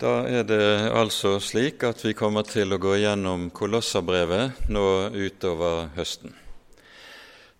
[0.00, 0.64] Da er det
[0.96, 6.32] altså slik at vi kommer til å gå gjennom Kolosserbrevet nå utover høsten.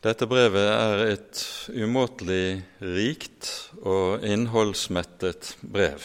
[0.00, 1.42] Dette brevet er et
[1.76, 3.50] umåtelig rikt
[3.84, 6.00] og innholdsmettet brev.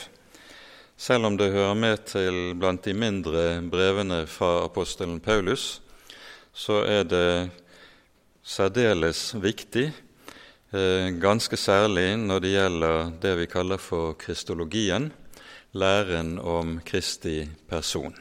[1.00, 5.80] Selv om det hører med til blant de mindre brevene fra apostelen Paulus,
[6.52, 7.28] så er det
[8.44, 9.88] særdeles viktig,
[10.76, 15.14] eh, ganske særlig når det gjelder det vi kaller for kristologien,
[15.76, 18.16] læren om Kristi person.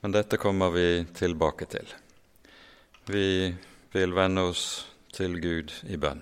[0.00, 1.88] Men dette kommer vi tilbake til.
[3.06, 3.54] Vi
[3.92, 4.64] vil vende oss
[5.12, 6.20] til Gud i bønn.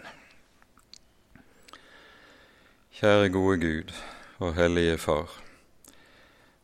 [2.94, 3.90] Kjære gode Gud
[4.38, 5.34] og hellige Far.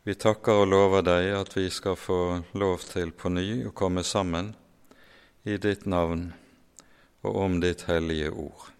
[0.06, 2.22] Vi takker og lover deg at vi skal få
[2.54, 4.54] lov til på ny å komme sammen
[5.42, 6.28] i ditt navn
[7.26, 8.70] og om ditt hellige ord.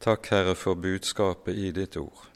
[0.00, 2.31] Takk, Herre, for budskapet i ditt ord.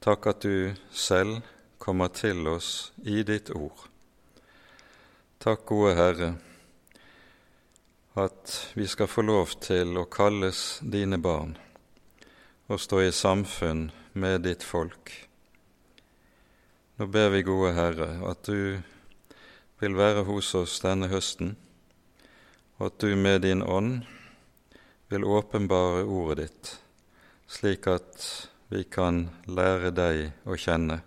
[0.00, 1.40] Takk at du selv
[1.78, 3.86] kommer til oss i ditt ord.
[5.42, 6.30] Takk, gode Herre,
[8.16, 11.56] at vi skal få lov til å kalles dine barn
[12.66, 15.12] og stå i samfunn med ditt folk.
[16.96, 18.80] Nå ber vi, gode Herre, at du
[19.80, 21.54] vil være hos oss denne høsten,
[22.78, 24.06] og at du med din ånd
[25.12, 26.72] vil åpenbare ordet ditt,
[27.46, 28.26] slik at
[28.68, 31.00] vi kan lære deg å kjenne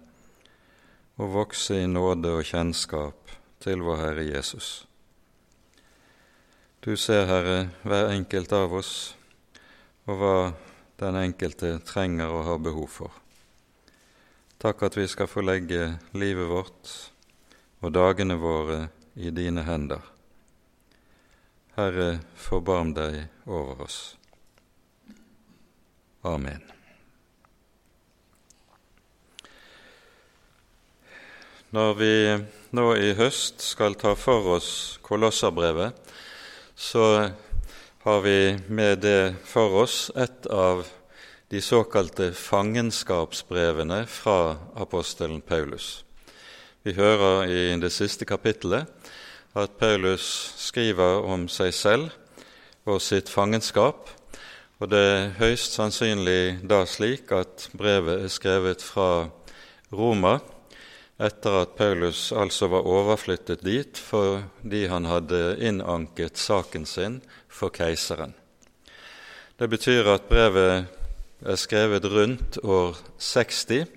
[1.20, 4.70] og vokse i nåde og kjennskap til vår Herre Jesus.
[6.80, 8.94] Du ser, Herre, hver enkelt av oss
[10.08, 10.38] og hva
[11.00, 13.12] den enkelte trenger og har behov for.
[14.60, 16.96] Takk at vi skal få legge livet vårt
[17.84, 18.80] og dagene våre
[19.20, 20.02] i dine hender.
[21.76, 24.02] Herre, forbarm deg over oss.
[26.28, 26.79] Amen.
[31.70, 32.14] Når vi
[32.74, 35.94] nå i høst skal ta for oss Kolosserbrevet,
[36.74, 37.30] så
[38.02, 40.82] har vi med det for oss et av
[41.54, 46.02] de såkalte fangenskapsbrevene fra apostelen Paulus.
[46.82, 48.90] Vi hører i det siste kapittelet
[49.54, 50.26] at Paulus
[50.58, 52.10] skriver om seg selv
[52.90, 54.10] og sitt fangenskap,
[54.82, 59.28] og det er høyst sannsynlig da slik at brevet er skrevet fra
[59.94, 60.40] Roma
[61.20, 67.20] etter at Paulus altså var overflyttet dit fordi han hadde innanket saken sin
[67.52, 68.34] for keiseren.
[69.60, 70.88] Det betyr at brevet
[71.44, 73.92] er skrevet rundt år 60.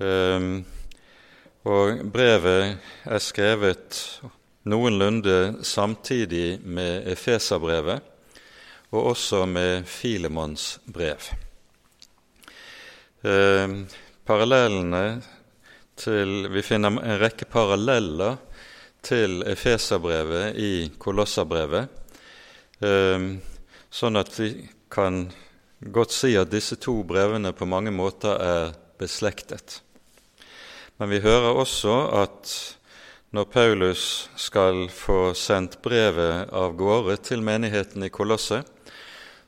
[0.00, 0.64] Ehm,
[1.68, 4.00] og brevet er skrevet
[4.64, 8.00] noenlunde samtidig med Efeserbrevet
[8.92, 11.28] og også med Filemons brev.
[13.24, 13.82] Ehm,
[14.24, 15.22] parallellene
[15.96, 18.36] til, vi finner en rekke paralleller
[19.06, 21.88] til Efeserbrevet i Kolosserbrevet,
[22.84, 23.26] eh,
[23.90, 24.50] sånn at vi
[24.92, 25.26] kan
[25.80, 29.80] godt si at disse to brevene på mange måter er beslektet.
[30.98, 32.52] Men vi hører også at
[33.36, 34.02] når Paulus
[34.40, 38.62] skal få sendt brevet av gårde til menigheten i Kolosse,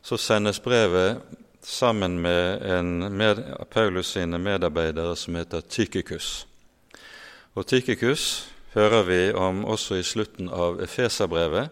[0.03, 1.23] så sendes brevet
[1.69, 6.47] sammen med en med Paulus sine medarbeidere som heter Tykikus.
[7.55, 11.69] Og Tykikus hører vi om også i slutten av Efeserbrevet.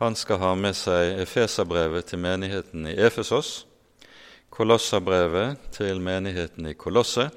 [0.00, 3.66] Han skal ha med seg Efeserbrevet til menigheten i Efesos,
[4.50, 7.28] Kolosserbrevet til menigheten i Kolosse,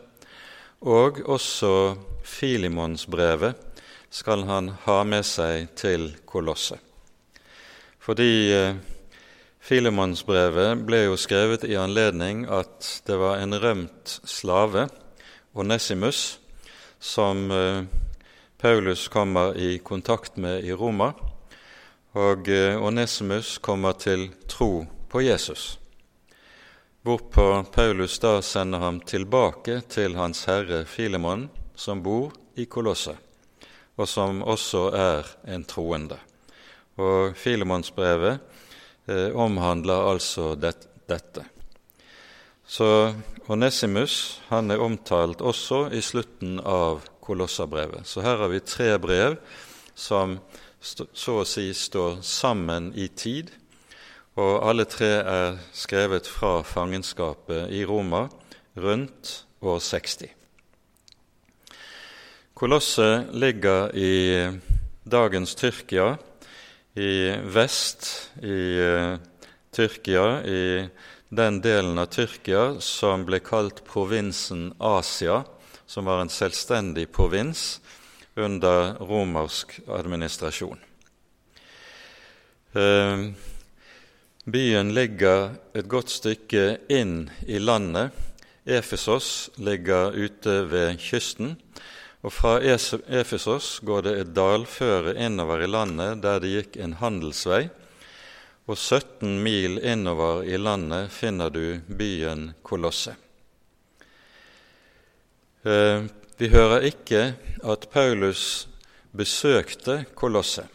[0.79, 3.59] og også Filimonsbrevet
[4.09, 6.79] skal han ha med seg til Kolosse.
[7.99, 8.31] Fordi
[9.69, 14.87] eh, Filemonsbrevet ble jo skrevet i anledning at det var en rømt slave,
[15.53, 16.39] Onesimus,
[16.99, 17.83] som eh,
[18.57, 21.13] Paulus kommer i kontakt med i Roma.
[22.17, 25.77] Og Onessimus Onesimus kommer til tro på Jesus,
[27.05, 33.17] hvorpå Paulus da sender ham tilbake til hans herre Filemon, som bor i Kolosset,
[33.97, 36.17] og som også er en troende.
[36.97, 38.39] Og Filemonsbrevet
[39.09, 40.75] eh, omhandler altså det,
[41.09, 41.45] dette.
[42.69, 43.15] Så
[43.49, 48.05] Onesimus han er omtalt også i slutten av Kolossabrevet.
[48.05, 49.39] Så her har vi tre brev
[49.97, 50.37] som
[50.79, 53.49] så å si står sammen i tid,
[54.39, 58.27] og alle tre er skrevet fra fangenskapet i Roma
[58.79, 59.33] rundt
[59.65, 60.29] år 60.
[62.55, 64.13] Kolosset ligger i
[65.03, 66.17] dagens Tyrkia,
[66.93, 69.17] i vest i uh,
[69.71, 70.89] Tyrkia, i
[71.29, 75.43] den delen av Tyrkia som ble kalt provinsen Asia,
[75.85, 77.79] som var en selvstendig provins
[78.35, 80.79] under romersk administrasjon.
[82.73, 83.29] Uh,
[84.45, 88.13] byen ligger et godt stykke inn i landet.
[88.69, 91.55] Efesos ligger ute ved kysten.
[92.19, 97.69] Og fra Efesos går det et dalføre innover i landet der det gikk en handelsvei
[98.69, 103.15] og 17 mil innover i landet finner du byen Kolosse.
[105.63, 106.03] Eh,
[106.37, 107.23] vi hører ikke
[107.65, 108.67] at Paulus
[109.15, 110.67] besøkte Kolosse.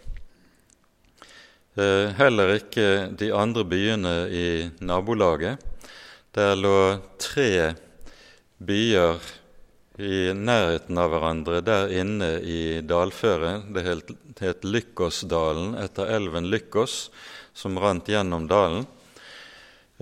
[1.79, 4.49] Eh, heller ikke de andre byene i
[4.81, 5.62] nabolaget.
[6.35, 7.75] Der lå tre
[8.58, 9.23] byer
[9.99, 13.69] i nærheten av hverandre der inne i dalføret.
[13.75, 13.85] Det
[14.43, 17.11] het Lykkosdalen etter elven Lykkos,
[17.55, 18.88] som rant gjennom dalen.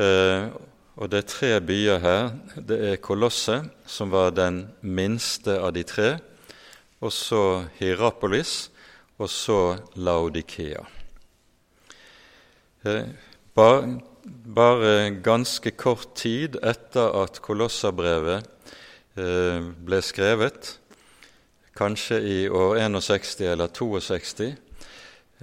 [0.00, 0.48] Eh,
[0.96, 2.30] og det er tre byer her.
[2.56, 6.14] Det er Kolosse, som var den minste av de tre,
[7.02, 8.70] og så Hierapolis,
[9.20, 9.60] og så
[9.96, 10.86] Laudikea.
[12.88, 13.12] Eh,
[13.54, 18.48] bare, bare, ganske kort tid etter at Kolossabrevet
[19.14, 20.78] ble skrevet,
[21.76, 24.52] kanskje i år 61 eller 62,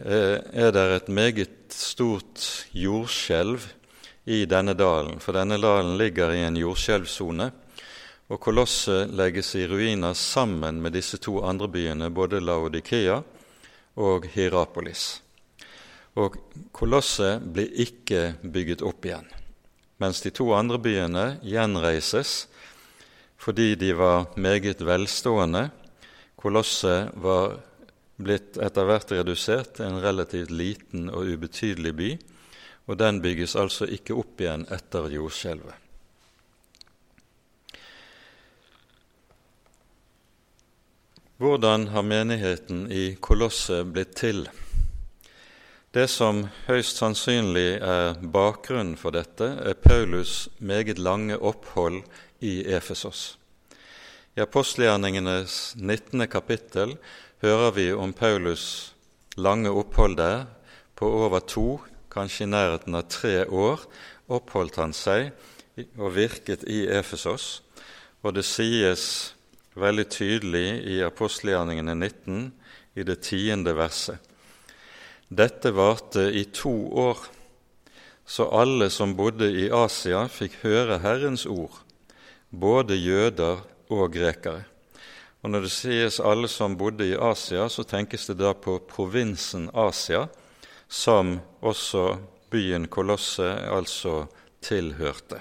[0.06, 3.66] Eh, er det et meget stort jordskjelv
[4.32, 7.50] i denne dalen, for denne dalen ligger i en jordskjelvsone.
[8.30, 13.18] Og kolosset legges i ruiner sammen med disse to andre byene, både Laodikea
[14.00, 15.20] og Hierapolis.
[16.16, 16.38] Og
[16.72, 19.28] kolosset blir ikke bygget opp igjen,
[20.00, 22.46] mens de to andre byene gjenreises
[23.40, 25.70] fordi de var meget velstående.
[26.36, 27.58] Kolosset var
[28.20, 32.10] blitt etter hvert redusert til en relativt liten og ubetydelig by,
[32.92, 35.86] og den bygges altså ikke opp igjen etter jordskjelvet.
[41.40, 44.50] Hvordan har menigheten i Kolosset blitt til?
[45.96, 52.04] Det som høyst sannsynlig er bakgrunnen for dette, er Paulus meget lange opphold
[52.40, 53.38] i Efesos.
[54.36, 56.28] I apostelgjerningenes 19.
[56.28, 56.96] kapittel
[57.42, 58.94] hører vi om Paulus'
[59.38, 60.46] lange opphold der.
[60.96, 61.80] På over to,
[62.12, 63.84] kanskje i nærheten av tre år,
[64.28, 65.32] oppholdt han seg
[65.98, 67.62] og virket i Efesos.
[68.24, 69.34] Og det sies
[69.80, 72.50] veldig tydelig i apostelgjerningene 19,
[73.00, 74.20] i det tiende verset.
[75.30, 77.20] Dette varte i to år,
[78.26, 81.78] så alle som bodde i Asia, fikk høre Herrens ord,
[82.50, 84.64] både jøder og grekere.
[85.42, 89.70] Og Når det sies alle som bodde i Asia, så tenkes det da på provinsen
[89.74, 90.28] Asia,
[90.88, 92.18] som også
[92.52, 94.26] byen Kolosse altså
[94.62, 95.40] tilhørte.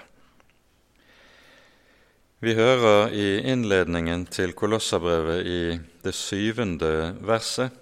[2.39, 5.63] Vi hører i innledningen til Kolossabrevet i
[6.05, 7.75] det syvende verset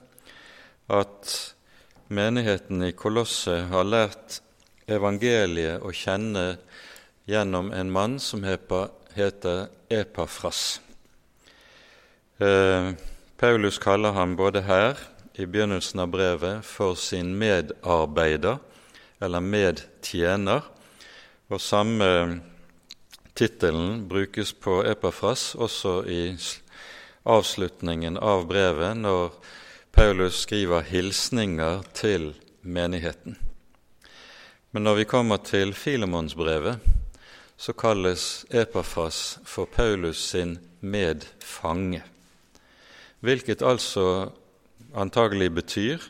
[0.89, 1.33] at
[2.09, 4.39] menigheten i Kolosse har lært
[4.89, 6.47] evangeliet å kjenne
[7.29, 8.89] gjennom en mann som heter
[9.89, 10.81] Epafras.
[12.39, 12.93] Eh,
[13.37, 14.99] Paulus kaller ham både her
[15.35, 18.59] i begynnelsen av brevet for sin medarbeider
[19.21, 20.65] eller medtjener,
[21.49, 22.09] og samme
[23.37, 26.37] tittelen brukes på Epafras også i
[27.25, 29.33] avslutningen av brevet, når
[29.93, 33.39] Paulus skriver hilsninger til menigheten.
[34.73, 36.96] Men når vi kommer til Filemonsbrevet,
[37.57, 42.05] så kalles Epafras for Paulus sin medfange
[43.25, 44.31] hvilket altså
[44.95, 46.03] antagelig betyr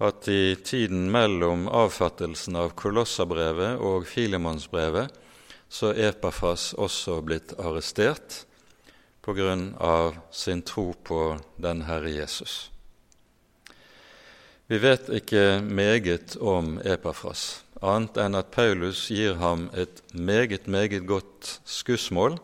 [0.00, 5.12] at i tiden mellom avfattelsen av Kolossabrevet og Filemonsbrevet
[5.70, 8.42] så er Epafas også blitt arrestert
[9.20, 12.70] på grunn av sin tro på den Herre Jesus.
[14.70, 21.06] Vi vet ikke meget om Epafras, annet enn at Paulus gir ham et meget, meget
[21.08, 22.38] godt skussmål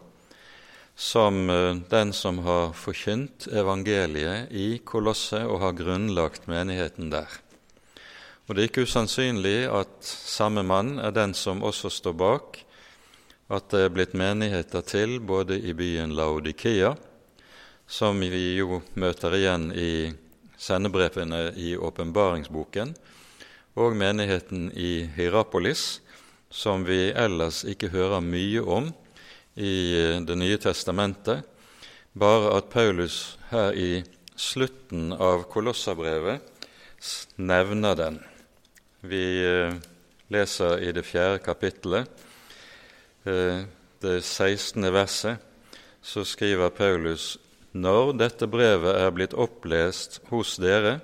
[0.97, 7.29] som eh, den som har forkynt evangeliet i Kolosset og har grunnlagt menigheten der.
[8.47, 12.63] Og Det er ikke usannsynlig at samme mann er den som også står bak
[13.47, 16.95] at det er blitt menigheter til både i byen Laodikea,
[17.87, 19.91] som vi jo møter igjen i
[20.59, 22.95] sendebrevene i åpenbaringsboken,
[23.77, 26.01] og menigheten i Hierapolis,
[26.49, 28.89] som vi ellers ikke hører mye om
[29.57, 31.45] i eh, Det nye testamentet,
[32.17, 34.05] bare at Paulus her i
[34.37, 36.41] slutten av Kolossabrevet
[37.37, 38.21] nevner den.
[39.01, 39.77] Vi eh,
[40.33, 42.09] leser i det fjerde kapittelet
[43.25, 43.65] eh,
[44.01, 44.93] det 16.
[44.93, 45.37] verset,
[46.03, 47.37] så skriver Paulus
[47.77, 51.01] når dette brevet er blitt opplest hos dere,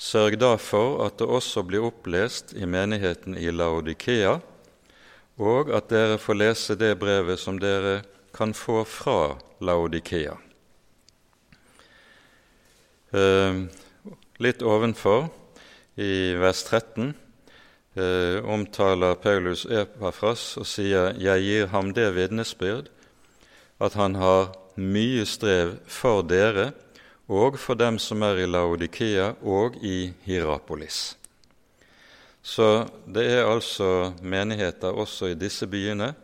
[0.00, 4.38] sørg da for at det også blir opplest i menigheten i Laodikea,
[5.40, 8.00] og at dere får lese det brevet som dere
[8.36, 10.36] kan få fra Laodikea.
[13.12, 13.64] Eh,
[14.40, 15.28] litt ovenfor,
[16.00, 17.12] i vers 13,
[17.98, 22.88] eh, omtaler Paulus Epafras og sier 'Jeg gir ham det vitnesbyrd
[23.80, 26.72] at han har mye strev for dere
[27.30, 31.14] og for dem som er i Laodikea og i Hierapolis.
[32.42, 36.14] Så det er altså menigheter også i disse byene.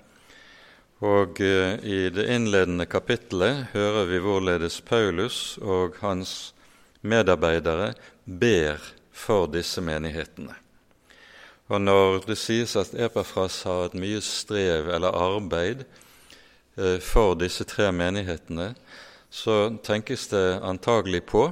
[1.05, 6.55] Og eh, i det innledende kapittelet hører vi hvorledes Paulus og hans
[7.03, 7.93] medarbeidere
[8.25, 8.81] ber
[9.13, 10.57] for disse menighetene.
[11.69, 17.67] Og når det sies at Epafras har et mye strev eller arbeid eh, for disse
[17.69, 18.73] tre menighetene,
[19.37, 21.50] så tenkes det antagelig på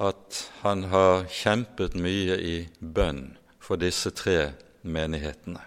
[0.00, 5.60] at han har kjempet mye i bønn for disse tre menighetene.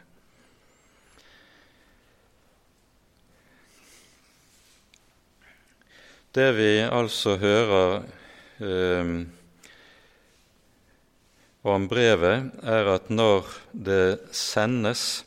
[6.33, 7.95] Det vi altså hører
[8.63, 9.13] eh,
[11.61, 15.25] om brevet, er at når det sendes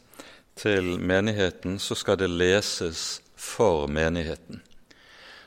[0.58, 4.64] til menigheten, så skal det leses for menigheten.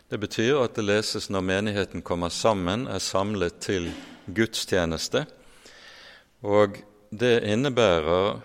[0.08, 3.90] Det betyr at det leses når menigheten kommer sammen, er samlet til
[4.32, 5.26] gudstjeneste.
[6.48, 6.78] Og
[7.12, 8.38] det innebærer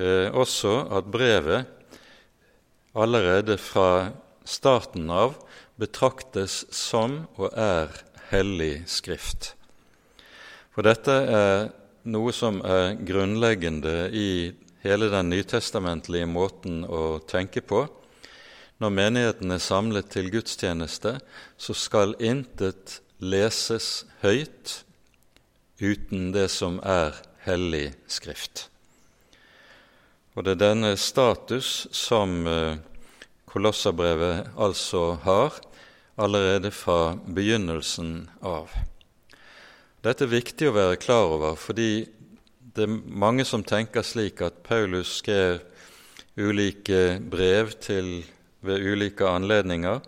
[0.00, 1.66] eh, også at brevet
[2.96, 4.14] allerede fra
[4.48, 5.36] starten av
[5.76, 7.92] betraktes som og er
[8.30, 9.52] hellig skrift.
[10.72, 11.68] For dette er
[12.08, 14.30] noe som er grunnleggende i
[14.86, 17.84] hele den nytestamentlige måten å tenke på.
[18.82, 21.16] Når menigheten er samlet til gudstjeneste,
[21.56, 24.82] så skal intet leses høyt
[25.80, 27.16] uten det som er
[27.46, 28.66] hellig skrift.
[30.36, 32.92] Og det er denne status som Kolossabrevet
[33.56, 35.54] Kolosserbrevet altså har
[36.20, 38.68] allerede fra begynnelsen av.
[40.04, 42.04] Dette er viktig å være klar over, fordi
[42.76, 45.62] det er mange som tenker slik at Paulus skrev
[46.36, 48.26] ulike brev til,
[48.66, 50.00] ved ulike anledninger,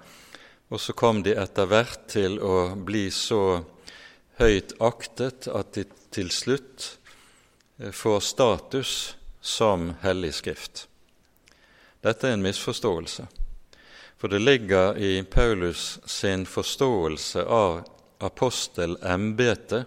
[0.68, 3.62] og så kom de etter hvert til å bli så
[4.38, 6.98] høyt aktet at de til slutt
[7.78, 8.92] eh, får status
[9.40, 10.86] som hellig skrift.
[12.04, 13.26] Dette er en misforståelse,
[14.18, 17.80] for det ligger i Paulus sin forståelse av
[18.18, 19.86] apostelembetet,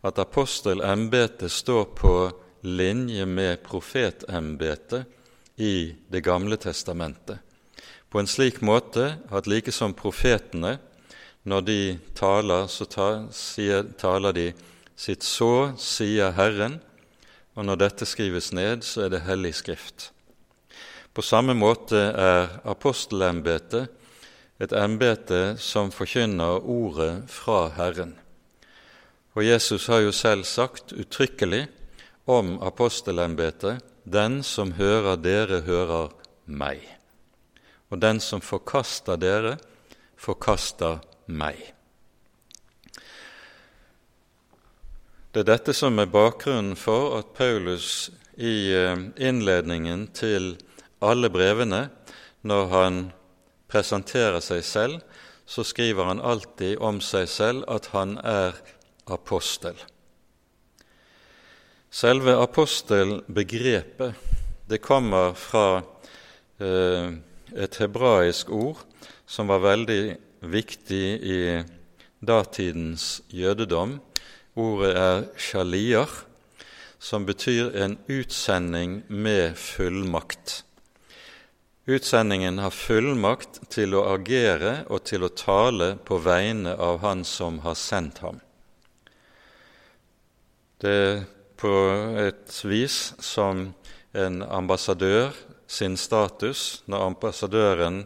[0.00, 2.14] at apostelembetet står på
[2.60, 5.04] linje med profetembetet
[5.56, 7.38] i Det gamle testamentet,
[8.10, 10.78] på en slik måte at like som profetene,
[11.44, 11.80] når de
[12.14, 14.52] taler, så taler de
[14.96, 16.80] sitt 'så sier Herren',
[17.54, 20.10] og når dette skrives ned, så er det hellig skrift.
[21.14, 23.88] På samme måte er apostelembetet
[24.60, 28.14] et embete som forkynner ordet fra Herren.
[29.34, 31.66] Og Jesus har jo selv sagt uttrykkelig
[32.26, 36.10] om apostelembetet den som hører dere, hører
[36.46, 36.97] meg.
[37.88, 39.56] Og den som forkaster dere,
[40.18, 41.60] forkaster meg.
[45.32, 50.56] Det er dette som er bakgrunnen for at Paulus i eh, innledningen til
[51.04, 51.88] alle brevene,
[52.42, 52.98] når han
[53.68, 55.00] presenterer seg selv,
[55.48, 58.56] så skriver han alltid om seg selv at han er
[59.08, 59.76] apostel.
[61.88, 64.14] Selve apostelbegrepet
[64.68, 65.80] det kommer fra
[66.60, 67.14] eh,
[67.56, 68.84] et hebraisk ord
[69.28, 71.40] som var veldig viktig i
[72.20, 73.98] datidens jødedom.
[74.58, 76.10] Ordet er shaliar,
[76.98, 80.62] som betyr en utsending med fullmakt.
[81.88, 87.62] Utsendingen har fullmakt til å agere og til å tale på vegne av Han som
[87.64, 88.42] har sendt ham.
[90.82, 91.22] Det er
[91.58, 91.72] på
[92.22, 93.70] et vis som
[94.14, 95.32] en ambassadør
[95.68, 98.02] sin status når ambassadøren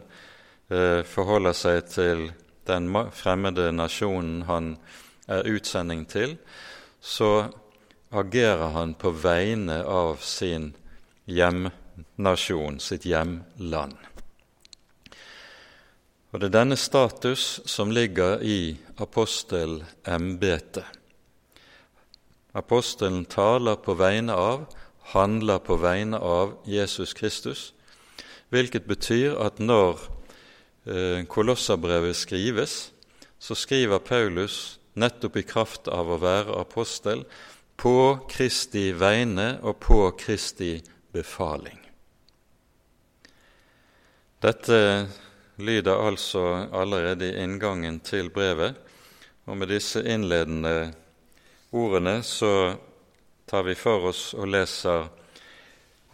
[0.69, 2.25] eh, forholder seg til
[2.67, 4.75] den fremmede nasjonen han
[5.31, 6.37] er utsending til,
[6.99, 7.49] så
[8.11, 10.73] agerer han på vegne av sin
[11.25, 13.95] hjemnasjon sitt hjemland.
[16.33, 20.85] Og Det er denne status som ligger i apostelembetet.
[22.53, 24.65] Apostelen taler på vegne av,
[25.13, 27.71] handler på vegne av Jesus Kristus,
[28.49, 30.01] hvilket betyr at når
[30.83, 32.91] kolossabrevet Kolosserbrevet skrives,
[33.39, 37.23] så skriver Paulus nettopp i kraft av å være apostel
[37.79, 40.75] på Kristi vegne og på Kristi
[41.15, 41.79] befaling.
[44.43, 45.07] Dette
[45.63, 46.43] lyder altså
[46.75, 48.75] allerede i inngangen til brevet,
[49.47, 50.91] og med disse innledende
[51.71, 52.75] ordene så
[53.53, 55.11] tar vi for oss og leser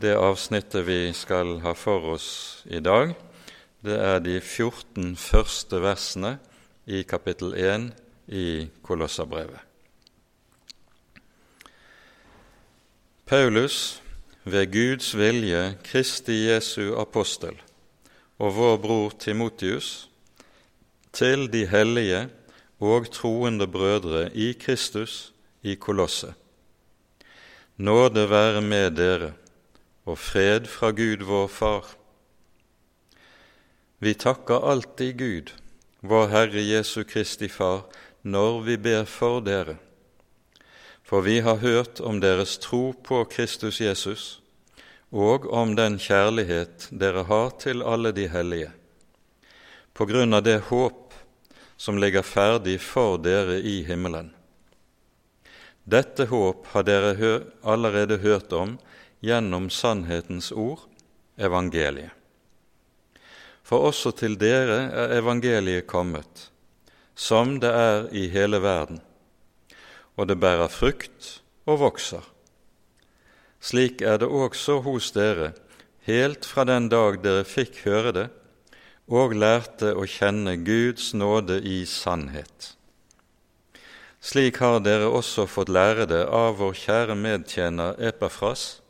[0.03, 2.25] det avsnittet vi skal ha for oss
[2.67, 3.13] i dag.
[3.79, 6.33] Det er de 14 første versene
[6.83, 7.85] i kapittel 1
[8.35, 9.61] i Kolosserbrevet.
[13.23, 14.01] Paulus,
[14.43, 17.55] ved Guds vilje Kristi Jesu apostel,
[18.35, 20.09] og vår bror Timotius,
[21.15, 22.25] til de hellige
[22.83, 25.31] og troende brødre i Kristus
[25.63, 26.35] i Kolosset.
[27.79, 29.29] Nåde være med dere
[30.03, 31.85] og fred fra Gud vår Far.
[34.03, 35.53] Vi takker alltid Gud,
[36.03, 37.85] vår Herre Jesu Kristi Far,
[38.21, 39.77] når vi ber for dere.
[41.07, 44.41] For vi har hørt om deres tro på Kristus Jesus
[45.11, 48.73] og om den kjærlighet dere har til alle de hellige,
[49.95, 51.15] på grunn av det håp
[51.79, 54.35] som ligger ferdig for dere i himmelen.
[55.89, 57.29] Dette håp har dere
[57.65, 58.75] allerede hørt om
[59.25, 60.83] gjennom sannhetens ord,
[61.39, 62.13] evangeliet.
[63.65, 66.49] For også til dere er evangeliet kommet,
[67.15, 69.01] som det er i hele verden,
[70.17, 72.25] og det bærer frukt og vokser.
[73.59, 75.53] Slik er det også hos dere,
[76.05, 78.27] helt fra den dag dere fikk høre det
[79.09, 82.75] og lærte å kjenne Guds nåde i sannhet.
[84.19, 88.81] Slik har dere også fått lære det av vår kjære medtjener Epafras,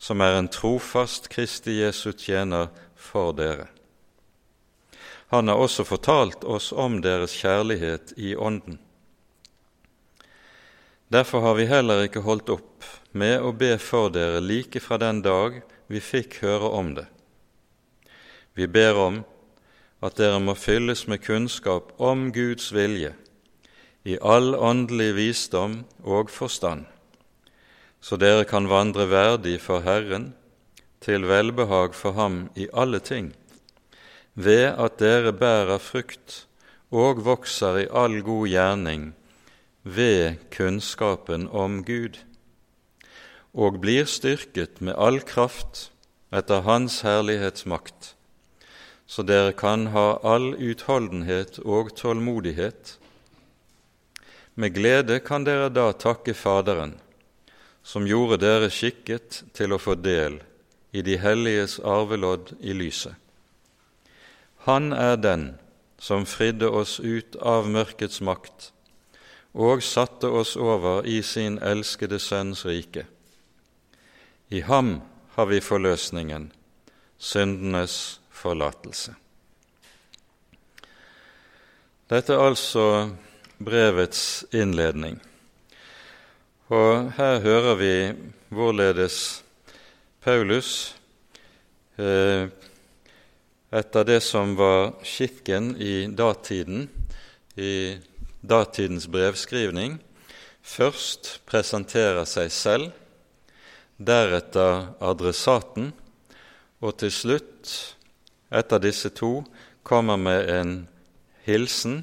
[0.00, 3.68] som er en trofast Kristi Jesu tjener for dere.
[5.28, 8.78] Han har også fortalt oss om deres kjærlighet i Ånden.
[11.12, 15.20] Derfor har vi heller ikke holdt opp med å be for dere like fra den
[15.22, 15.60] dag
[15.92, 17.06] vi fikk høre om det.
[18.56, 19.20] Vi ber om
[20.00, 23.12] at dere må fylles med kunnskap om Guds vilje
[24.06, 26.84] i all åndelig visdom og forstand,
[27.98, 30.28] så dere kan vandre verdig for Herren,
[31.02, 33.32] til velbehag for Ham i alle ting,
[34.34, 36.44] ved at dere bærer frukt
[36.94, 39.08] og vokser i all god gjerning
[39.82, 42.20] ved kunnskapen om Gud,
[43.54, 45.88] og blir styrket med all kraft
[46.30, 48.12] etter Hans herlighetsmakt,
[49.06, 52.96] så dere kan ha all utholdenhet og tålmodighet
[54.56, 56.94] med glede kan dere da takke Faderen,
[57.84, 60.40] som gjorde dere skikket til å få del
[60.96, 63.14] i de helliges arvelodd i lyset.
[64.66, 65.44] Han er den
[66.02, 68.70] som fridde oss ut av mørkets makt
[69.56, 73.06] og satte oss over i sin elskede Sønns rike.
[74.50, 74.98] I ham
[75.36, 76.50] har vi forløsningen,
[77.18, 79.14] syndenes forlatelse.
[82.06, 82.84] Dette er altså
[83.58, 85.20] brevets innledning.
[86.72, 87.94] Og her hører vi
[88.48, 89.42] hvorledes
[90.24, 90.94] Paulus,
[91.96, 92.48] eh,
[93.70, 96.88] etter det som var skikken i datiden,
[97.56, 97.98] i
[98.42, 99.98] datidens brevskrivning,
[100.62, 102.90] først presenterer seg selv,
[103.96, 105.92] deretter adressaten,
[106.82, 107.72] og til slutt,
[108.50, 109.40] etter disse to,
[109.86, 110.74] kommer med en
[111.46, 112.02] hilsen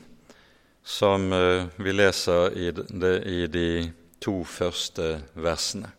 [0.84, 5.92] som eh, vi leser i, det, i de to første versene.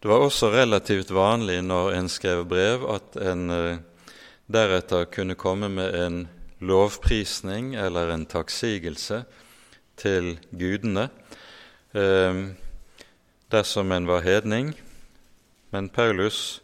[0.00, 3.80] Det var også relativt vanlig når en skrev brev, at en eh,
[4.48, 6.22] deretter kunne komme med en
[6.60, 9.22] lovprisning eller en takksigelse
[10.00, 11.08] til gudene
[11.92, 12.44] eh,
[13.52, 14.74] dersom en var hedning.
[15.70, 16.60] Men Paulus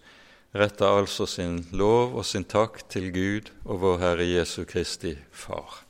[0.57, 5.86] retter altså sin lov og sin takk til Gud og vår Herre Jesu Kristi Far.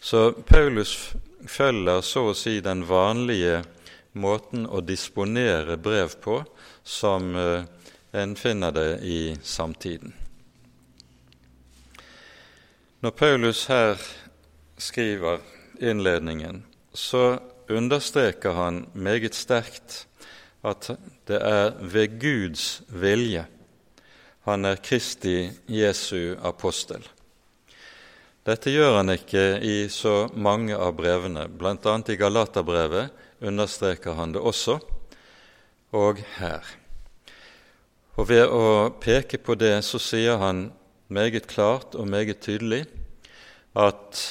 [0.00, 1.14] Så Paulus
[1.46, 3.62] følger så å si den vanlige
[4.16, 6.40] måten å disponere brev på
[6.86, 7.64] som eh,
[8.16, 10.14] en finner det i samtiden.
[13.04, 14.00] Når Paulus her
[14.78, 15.42] skriver
[15.80, 16.62] innledningen,
[16.94, 20.06] så understreker han meget sterkt
[20.66, 20.88] at
[21.28, 23.44] det er ved Guds vilje
[24.46, 27.02] han er Kristi Jesu apostel.
[28.46, 31.48] Dette gjør han ikke i så mange av brevene.
[31.50, 31.94] Bl.a.
[31.98, 34.76] i Galaterbrevet understreker han det også,
[35.98, 36.62] og her.
[38.14, 40.68] Og ved å peke på det så sier han
[41.10, 42.84] meget klart og meget tydelig
[43.74, 44.22] at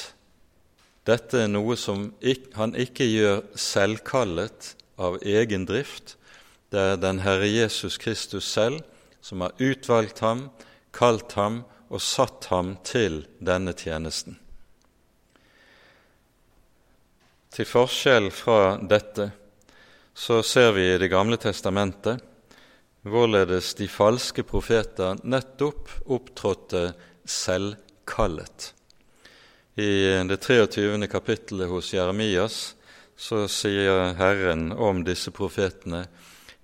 [1.06, 2.08] dette er noe som
[2.56, 6.16] han ikke gjør selvkallet av egen drift.
[6.72, 8.80] Det er den Herre Jesus Kristus selv
[9.20, 10.48] som har utvalgt ham,
[10.96, 14.38] kalt ham og satt ham til denne tjenesten.
[17.56, 19.30] Til forskjell fra dette
[20.16, 22.24] så ser vi i Det gamle testamentet
[23.06, 26.82] hvorledes de falske profeter nettopp opptrådte
[27.24, 28.72] selvkallet.
[29.76, 29.92] I
[30.28, 31.06] det 23.
[31.06, 32.74] kapittelet hos Jeremias
[33.16, 36.06] så sier Herren om disse profetene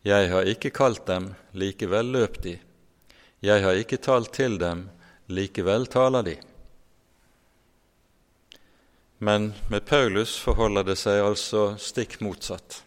[0.03, 2.57] Jeg har ikke kalt dem, likevel løp de.
[3.41, 4.89] Jeg har ikke talt til dem,
[5.33, 6.37] likevel taler de.
[9.23, 12.81] Men med Paulus forholder det seg altså stikk motsatt.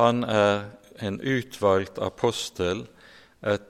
[0.00, 0.70] Han er
[1.04, 2.86] en utvalgt apostel
[3.44, 3.68] et,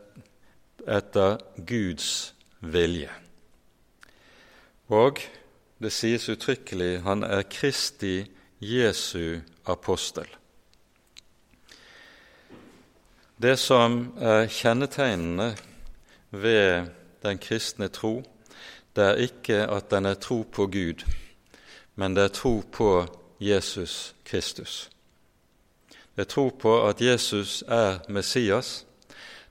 [0.87, 3.11] etter Guds vilje.
[4.93, 5.19] Og
[5.83, 8.23] det sies uttrykkelig han er Kristi
[8.63, 10.29] Jesu apostel.
[13.43, 15.57] Det som er kjennetegnende
[16.31, 18.23] ved den kristne tro,
[18.97, 21.05] det er ikke at den er tro på Gud,
[21.97, 23.07] men det er tro på
[23.41, 24.91] Jesus Kristus.
[26.17, 28.85] Det er tro på at Jesus er Messias.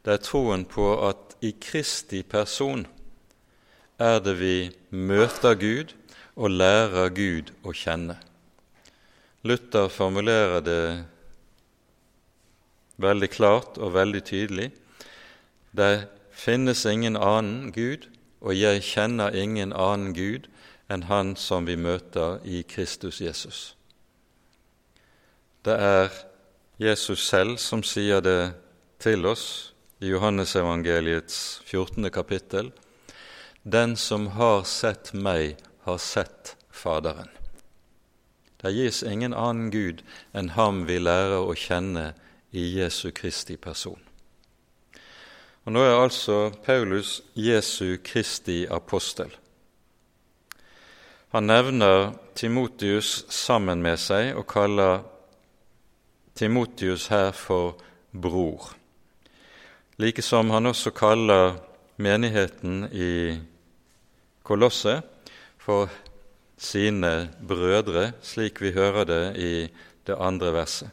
[0.05, 2.85] Det er troen på at i Kristi person
[3.99, 5.93] er det vi møter Gud
[6.35, 8.17] og lærer Gud å kjenne.
[9.41, 10.83] Luther formulerer det
[13.01, 14.69] veldig klart og veldig tydelig.
[15.73, 15.91] Det
[16.31, 18.07] finnes ingen annen Gud,
[18.41, 20.47] og jeg kjenner ingen annen Gud
[20.91, 23.75] enn Han som vi møter i Kristus Jesus.
[25.63, 26.09] Det er
[26.81, 28.53] Jesus selv som sier det
[28.99, 32.09] til oss i Johannesevangeliets 14.
[32.09, 32.71] kapittel.
[33.63, 37.29] Den som har sett meg, har sett Faderen.
[38.61, 40.01] Det gis ingen annen Gud
[40.33, 42.11] enn ham vi lærer å kjenne
[42.53, 43.99] i Jesu Kristi person.
[45.65, 49.29] Og Nå er altså Paulus Jesu Kristi apostel.
[51.31, 55.03] Han nevner Timotius sammen med seg og kaller
[56.35, 57.77] Timotius her for
[58.11, 58.71] bror,
[60.01, 61.59] likesom han også kaller
[62.01, 63.11] menigheten i
[64.43, 65.05] Kolosset
[65.61, 65.91] for
[66.57, 69.53] sine brødre, slik vi hører det i
[70.07, 70.89] det andre verset.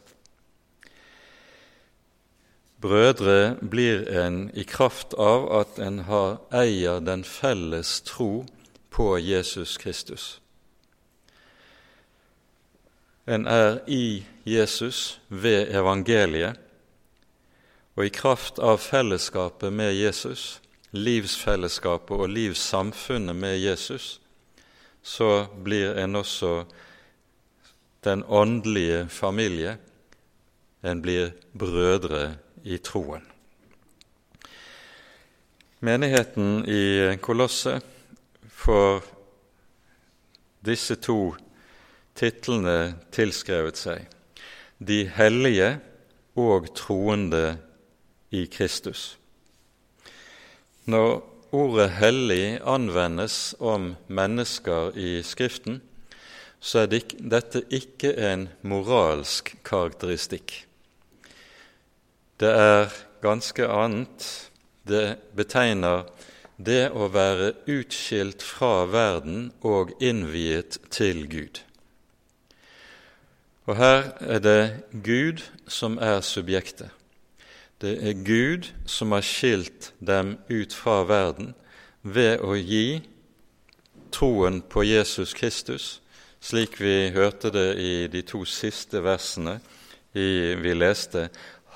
[2.81, 8.45] Brødre blir en i kraft av at en har, eier den felles tro
[8.89, 10.39] på Jesus Kristus.
[13.27, 16.55] En er i Jesus ved evangeliet,
[17.99, 20.61] og i kraft av fellesskapet med Jesus,
[20.95, 24.21] livsfellesskapet og livssamfunnet med Jesus,
[25.03, 26.63] så blir en også
[28.07, 29.77] den åndelige familie.
[30.83, 33.25] En blir brødre i troen.
[35.79, 37.83] Menigheten i Kolosset
[38.51, 39.03] får
[40.67, 41.35] disse to
[42.19, 44.07] titlene tilskrevet seg
[44.79, 45.73] De hellige
[46.39, 47.57] og troende
[48.31, 49.17] i Kristus.
[50.85, 55.81] Når ordet 'hellig' anvendes om mennesker i Skriften,
[56.59, 60.68] så er dette ikke en moralsk karakteristikk.
[62.39, 64.25] Det er ganske annet.
[64.87, 66.05] Det betegner
[66.55, 71.59] det å være utskilt fra verden og innviet til Gud.
[73.67, 74.61] Og her er det
[75.05, 76.89] Gud som er subjektet.
[77.79, 81.53] Det er Gud som har skilt dem ut fra verden
[82.03, 83.01] ved å gi
[84.11, 85.99] troen på Jesus Kristus,
[86.41, 89.59] slik vi hørte det i de to siste versene
[90.13, 91.27] vi leste.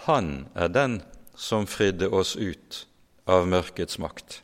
[0.07, 1.01] Han er den
[1.35, 2.85] som fridde oss ut
[3.29, 4.41] av mørkets makt.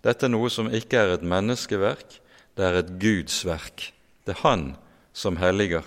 [0.00, 2.20] Dette er noe som ikke er et menneskeverk,
[2.56, 3.90] det er et Guds verk.
[4.24, 4.76] Det er Han
[5.12, 5.84] som helliger.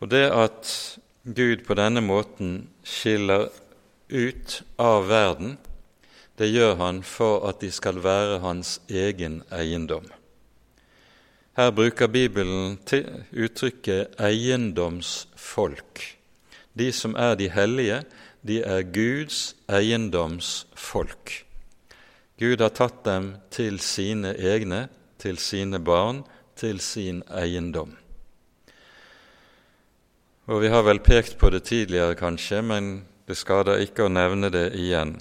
[0.00, 3.48] Og det at Gud på denne måten skiller
[4.12, 5.56] ut av verden,
[6.36, 10.04] det gjør han for at de skal være hans egen eiendom.
[11.56, 12.78] Her bruker Bibelen
[13.32, 16.23] uttrykket 'eiendomsfolk'.
[16.74, 18.02] De som er de hellige,
[18.42, 21.44] de er Guds eiendomsfolk.
[22.38, 24.88] Gud har tatt dem til sine egne,
[25.22, 26.24] til sine barn,
[26.58, 27.94] til sin eiendom.
[30.50, 32.90] Og vi har vel pekt på det tidligere, kanskje, men
[33.28, 35.16] det skader ikke å nevne det igjen.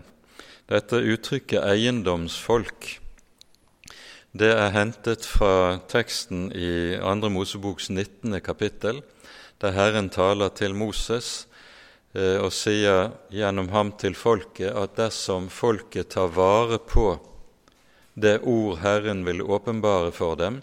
[0.67, 2.97] Dette uttrykket 'eiendomsfolk'
[4.33, 8.39] det er hentet fra teksten i Andre Moseboks 19.
[8.41, 9.03] kapittel,
[9.63, 11.47] der Herren taler til Moses
[12.11, 17.13] eh, og sier gjennom ham til folket at dersom folket tar vare på
[18.13, 20.61] det ord Herren vil åpenbare for dem,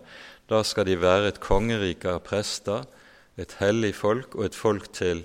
[0.52, 2.84] da skal de være et kongerike av prester,
[3.40, 5.24] et hellig folk og et folk til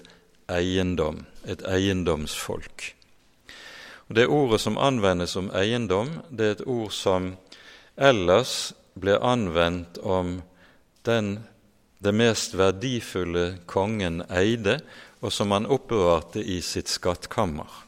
[0.49, 2.93] eiendom, et eiendomsfolk.
[4.07, 7.33] Og Det ordet som anvendes om eiendom, det er et ord som
[7.97, 10.39] ellers ble anvendt om
[11.05, 11.43] den,
[12.05, 14.79] det mest verdifulle kongen eide,
[15.25, 17.81] og som han oppbevarte i sitt skattkammer.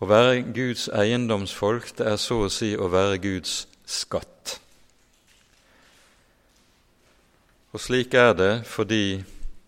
[0.00, 4.56] Å være Guds eiendomsfolk, det er så å si å være Guds skatt.
[7.70, 9.20] Og slik er det fordi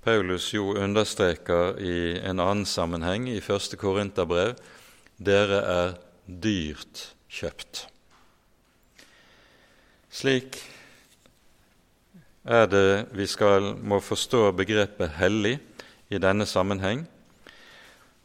[0.03, 4.57] Paulus jo understreker i en annen sammenheng i første Korinterbrev
[5.23, 5.93] dere er
[6.27, 7.85] dyrt kjøpt.
[10.13, 10.59] Slik
[12.45, 15.59] er det vi skal, må forstå begrepet hellig
[16.11, 17.07] i denne sammenheng.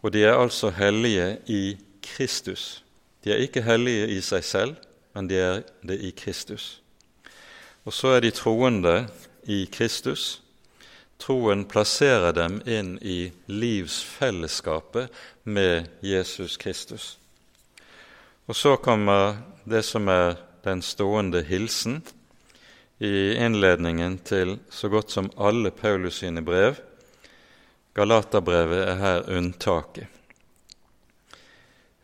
[0.02, 2.84] Og de er altså hellige i Kristus.
[3.24, 4.76] De er ikke hellige i seg selv,
[5.14, 6.82] men de er det i Kristus.
[7.86, 9.08] Og så er de troende
[9.44, 10.42] i Kristus.
[11.20, 15.10] Troen plasserer dem inn i livsfellesskapet
[15.44, 17.18] med Jesus Kristus.
[18.48, 22.02] Og så kommer det som er den stående hilsen
[22.98, 26.80] i innledningen til så godt som alle Paulus sine brev.
[27.98, 30.08] Galaterbrevet er her unntaket.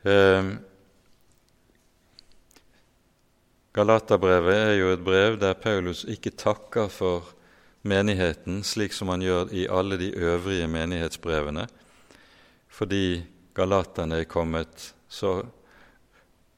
[0.04, 0.58] Ehm,
[3.74, 7.32] Galaterbrevet er jo et brev der Paulus ikke takker for
[7.82, 11.66] menigheten slik som han gjør i alle de øvrige menighetsbrevene,
[12.70, 13.24] fordi
[13.58, 15.40] galaterne er kommet så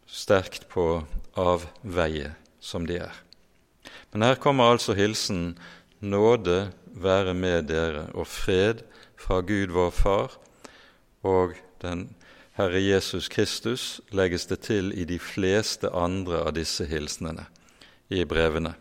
[0.05, 1.05] sterkt på
[1.39, 3.24] avveie som de er.
[4.15, 5.57] Men her kommer altså hilsen
[5.99, 6.69] nåde
[7.03, 8.85] være med dere og fred
[9.19, 10.37] fra Gud vår Far
[11.27, 12.05] og den
[12.55, 17.43] Herre Jesus Kristus legges det til i de fleste andre av disse hilsenene
[18.07, 18.71] i brevene.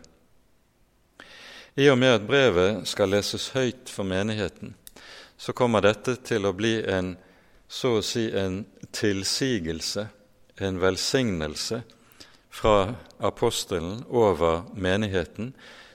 [1.75, 4.71] I og med at brevet skal leses høyt for menigheten,
[5.35, 7.17] så kommer dette til å bli en
[7.67, 8.61] så å si en
[8.95, 10.07] tilsigelse,
[10.63, 11.83] en velsignelse,
[12.55, 15.53] fra apostelen over menigheten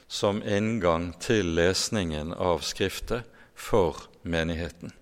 [0.09, 3.25] som inngang til lesningen av Skriftet
[3.57, 4.93] for menigheten.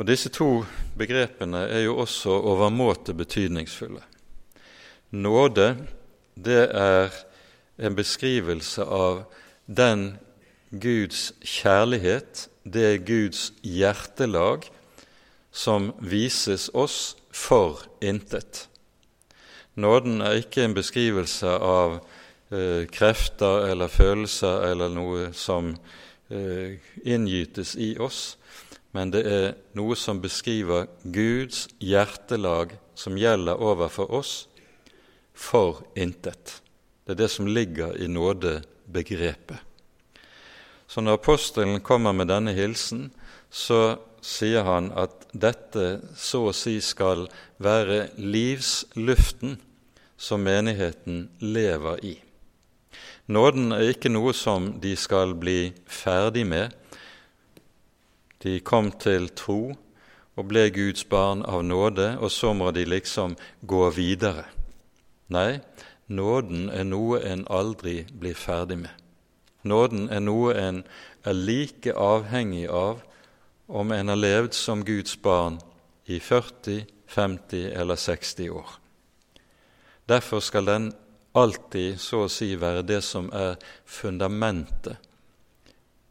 [0.00, 0.64] Og Disse to
[0.98, 4.00] begrepene er jo også overmåte betydningsfulle.
[5.12, 5.76] Nåde,
[6.34, 7.12] det er
[7.76, 9.26] en beskrivelse av
[9.68, 10.14] den
[10.72, 14.64] Guds kjærlighet, det Guds hjertelag,
[15.52, 18.68] som vises oss for intet.
[19.74, 21.96] Nåden er ikke en beskrivelse av
[22.52, 25.72] eh, krefter eller følelser eller noe som
[26.28, 28.36] eh, inngytes i oss,
[28.92, 29.46] men det er
[29.78, 34.34] noe som beskriver Guds hjertelag som gjelder overfor oss,
[35.32, 36.60] for intet.
[37.06, 39.56] Det er det som ligger i nådebegrepet.
[40.86, 43.08] Så når apostelen kommer med denne hilsen,
[43.48, 47.26] så sier han at dette så å si skal
[47.62, 49.58] være livsluften
[50.16, 52.14] som menigheten lever i.
[53.26, 56.70] Nåden er ikke noe som de skal bli ferdig med,
[58.42, 59.74] de kom til tro
[60.34, 64.48] og ble Guds barn av nåde, og så må de liksom gå videre.
[65.30, 65.60] Nei,
[66.08, 68.94] nåden er noe en aldri blir ferdig med.
[69.62, 70.82] Nåden er noe en
[71.22, 73.04] er like avhengig av
[73.72, 75.56] om en har levd som Guds barn
[76.04, 78.68] i 40, 50 eller 60 år.
[80.06, 80.90] Derfor skal den
[81.32, 83.56] alltid så å si være det som er
[83.88, 85.00] fundamentet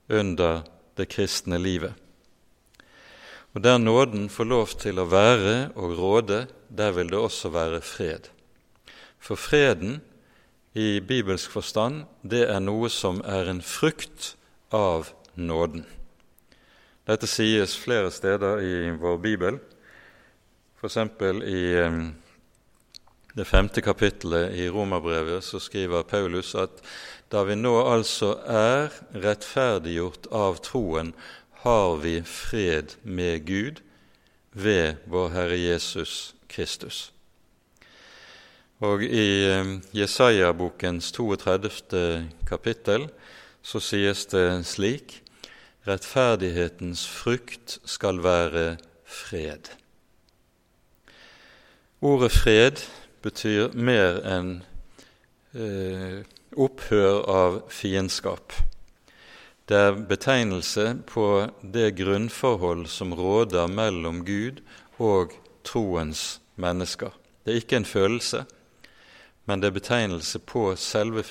[0.09, 0.63] under
[0.97, 1.93] det kristne livet.
[3.53, 7.81] Og der nåden får lov til å være og råde, der vil det også være
[7.85, 8.31] fred.
[9.21, 9.99] For freden
[10.73, 14.35] i bibelsk forstand, det er noe som er en frukt
[14.71, 15.85] av nåden.
[17.09, 19.55] Dette sies flere steder i vår bibel,
[20.77, 20.97] f.eks.
[21.49, 21.63] i
[23.33, 26.83] det femte kapittelet i Romerbrevet så skriver Paulus at
[27.31, 28.91] da vi nå altså er
[29.23, 31.13] rettferdiggjort av troen,
[31.63, 33.81] har vi fred med Gud
[34.53, 37.09] ved vår Herre Jesus Kristus.
[38.81, 39.47] Og i
[39.93, 42.29] Jesaja-bokens 32.
[42.49, 43.09] kapittel
[43.61, 45.21] så sies det slik:"
[45.87, 49.71] rettferdighetens frukt skal være fred.
[52.01, 52.83] Ordet fred
[53.21, 54.51] betyr mer enn
[55.53, 56.21] eh,
[56.57, 58.55] opphør av fiendskap.
[59.69, 61.25] Det er betegnelse på
[61.61, 64.63] det grunnforhold som råder mellom Gud
[64.97, 67.13] og troens mennesker.
[67.45, 68.43] Det er ikke en følelse,
[69.45, 71.23] men det er betegnelse på selve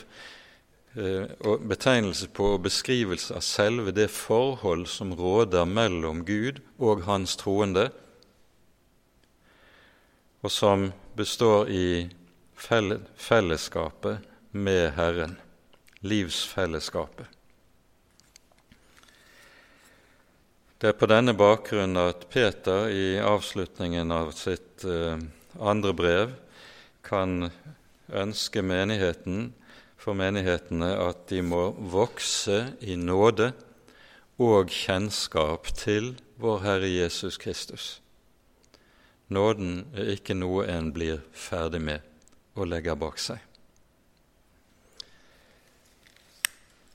[0.97, 7.37] eh, betegnelse på og beskrivelse av selve det forhold som råder mellom Gud og hans
[7.41, 7.91] troende,
[10.41, 12.09] og som består i
[12.57, 15.37] fellesskapet med Herren,
[16.01, 17.27] livsfellesskapet.
[20.81, 25.21] Det er på denne bakgrunn at Peter i avslutningen av sitt eh,
[25.61, 26.31] andre brev
[27.05, 27.51] kan
[28.09, 29.51] ønske menigheten
[30.01, 33.51] for menighetene at de må vokse i nåde
[34.41, 37.99] og kjennskap til vår Herre Jesus Kristus.
[39.29, 42.07] Nåden er ikke noe en blir ferdig med
[42.57, 43.39] og legger bak seg.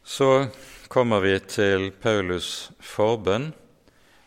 [0.06, 0.50] Så
[0.90, 3.52] kommer vi til Paulus' forbønn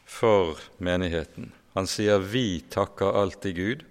[0.06, 1.52] for menigheten.
[1.74, 3.84] Han sier 'vi takker alltid Gud',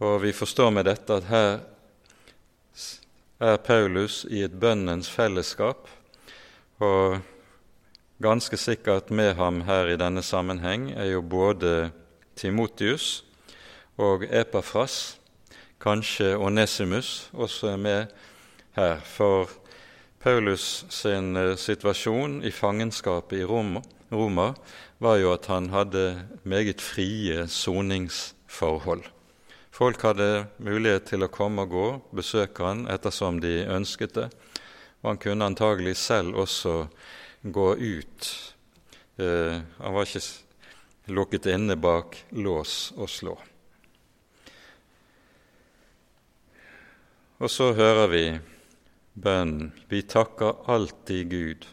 [0.00, 1.73] og vi forstår med dette at her
[3.44, 5.88] er Paulus i et bønnens fellesskap,
[6.80, 7.18] og
[8.22, 11.90] ganske sikkert med ham her i denne sammenheng er jo både
[12.36, 13.24] Timotius
[14.00, 15.18] og Epafras,
[15.80, 18.14] kanskje Onesimus også er med
[18.76, 19.00] her.
[19.04, 19.50] For
[20.24, 24.52] Paulus sin eh, situasjon i fangenskapet i Roma, Roma
[24.98, 26.06] var jo at han hadde
[26.44, 29.13] meget frie soningsforhold.
[29.74, 34.28] Folk hadde mulighet til å komme og gå, besøke han ettersom de ønsket det,
[35.02, 36.76] og han kunne antagelig selv også
[37.42, 38.28] gå ut.
[39.18, 43.34] Eh, han var ikke lukket inne bak lås og slå.
[47.42, 48.24] Og så hører vi
[49.18, 51.66] bønnen Vi takker alltid Gud,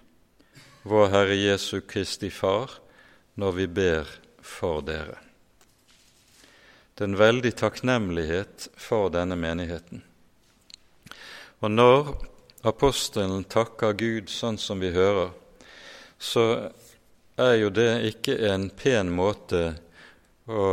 [0.89, 2.79] vår Herre Jesu Kristi Far,
[3.37, 5.21] når vi ber for dere.
[7.01, 10.03] Det er en veldig takknemlighet for denne menigheten.
[11.65, 12.11] Og når
[12.61, 15.31] apostelen takker Gud sånn som vi hører,
[16.21, 16.43] så
[17.41, 19.63] er jo det ikke en pen måte
[20.45, 20.67] å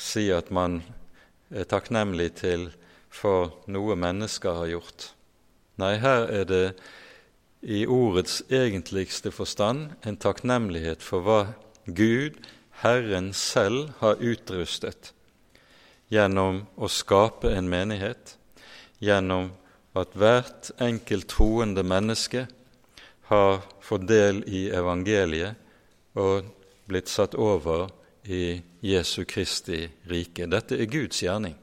[0.00, 0.80] si at man
[1.52, 2.70] er takknemlig til
[3.12, 5.10] for noe mennesker har gjort.
[5.84, 6.66] Nei, her er det
[7.60, 11.40] i ordets egentligste forstand en takknemlighet for hva
[11.84, 12.40] Gud,
[12.84, 15.14] Herren selv, har utrustet
[16.12, 18.34] gjennom å skape en menighet,
[19.00, 19.54] gjennom
[19.96, 22.44] at hvert enkelt troende menneske
[23.30, 25.56] har fått del i evangeliet
[26.20, 26.50] og
[26.84, 27.88] blitt satt over
[28.28, 30.44] i Jesu Kristi rike.
[30.52, 31.56] Dette er Guds gjerning.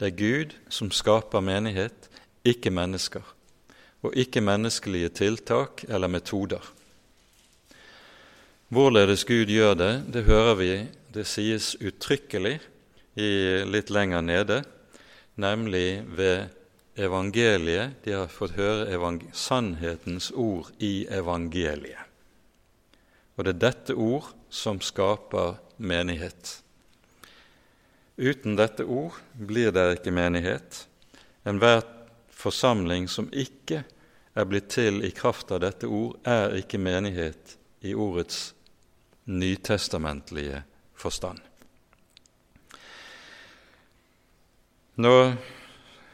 [0.00, 2.08] Det er Gud som skaper menighet,
[2.40, 3.22] ikke mennesker,
[4.00, 6.64] og ikke menneskelige tiltak eller metoder.
[8.74, 10.68] Hvorledes Gud gjør det, det hører vi
[11.14, 12.56] det sies uttrykkelig
[13.70, 14.56] litt lenger nede,
[15.38, 16.48] nemlig ved
[16.98, 18.00] evangeliet.
[18.02, 22.02] De har fått høre sannhetens ord i evangeliet.
[23.36, 26.56] Og det er dette ord som skaper menighet.
[28.18, 30.88] Uten dette ord blir det ikke menighet.
[31.46, 31.86] Enhver
[32.26, 33.84] forsamling som ikke
[34.34, 37.54] er blitt til i kraft av dette ord, er ikke menighet
[37.86, 38.53] i ordets
[39.24, 40.62] nytestamentlige
[40.94, 41.40] forstand.
[44.94, 45.34] Nå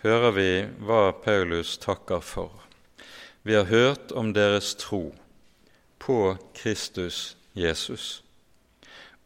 [0.03, 2.55] hører vi hva Paulus takker for.
[3.43, 5.11] Vi har hørt om deres tro
[6.01, 8.23] på Kristus Jesus,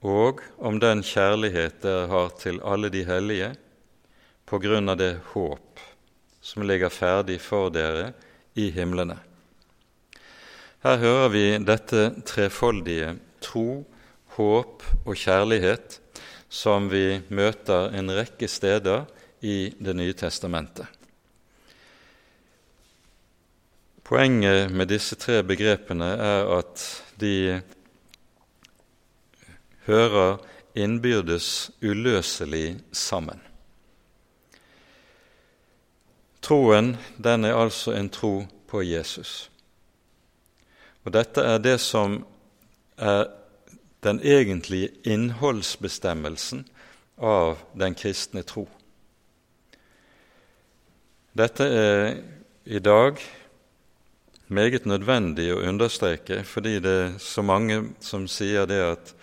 [0.03, 3.53] og om den kjærlighet dere har til alle de hellige,
[4.45, 5.81] på grunn av det håp
[6.45, 8.11] som ligger ferdig for dere
[8.59, 9.17] i himlene.
[10.85, 13.15] Her hører vi dette trefoldige
[13.45, 13.85] tro,
[14.39, 16.01] håp og kjærlighet
[16.55, 19.09] som vi møter en rekke steder
[19.45, 20.87] i Det nye testamentet.
[24.05, 26.85] Poenget med disse tre begrepene er at
[27.21, 27.61] de
[29.87, 30.39] hører
[30.75, 33.41] innbyrdes uløselig sammen.
[36.45, 38.35] Troen den er altså en tro
[38.69, 39.51] på Jesus.
[41.05, 42.23] Og Dette er det som
[42.97, 43.27] er
[44.05, 46.67] den egentlige innholdsbestemmelsen
[47.19, 48.69] av den kristne tro.
[51.35, 52.05] Dette er
[52.65, 53.19] i dag
[54.49, 59.15] meget nødvendig å understreke, fordi det er så mange som sier det at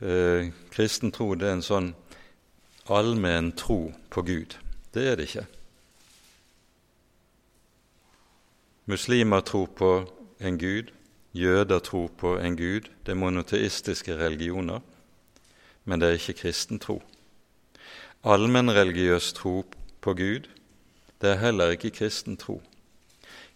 [0.00, 1.90] eh, kristen tro er en sånn
[2.86, 4.54] allmenn tro på Gud.
[4.94, 5.46] Det er det ikke.
[8.86, 9.92] Muslimer tror på
[10.44, 10.93] en gud,
[11.34, 14.80] jøder tror på en gud, det er monoteistiske religioner,
[15.84, 17.02] men det er ikke kristen tro.
[18.24, 19.64] Allmennreligiøs tro
[20.00, 20.46] på Gud,
[21.20, 22.62] det er heller ikke kristen tro.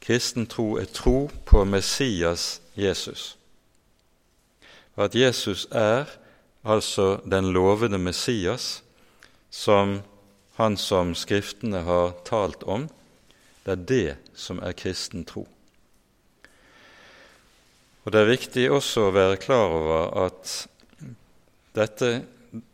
[0.01, 3.39] Kristen tro er tro på Messias Jesus.
[4.97, 6.05] At Jesus er
[6.64, 8.83] altså den lovede Messias,
[9.51, 10.01] som
[10.55, 12.89] han som Skriftene har talt om,
[13.64, 15.49] det er det som er kristen tro.
[18.09, 20.52] Og Det er viktig også å være klar over at
[21.76, 22.12] dette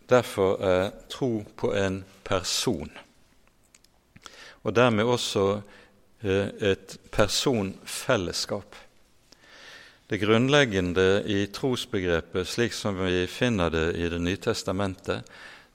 [0.07, 2.93] derfor er tro på en person,
[4.63, 5.49] og dermed også
[6.25, 8.77] Eh, et personfellesskap.
[10.09, 15.29] Det grunnleggende i trosbegrepet, slik som vi finner det i Det nye testamentet,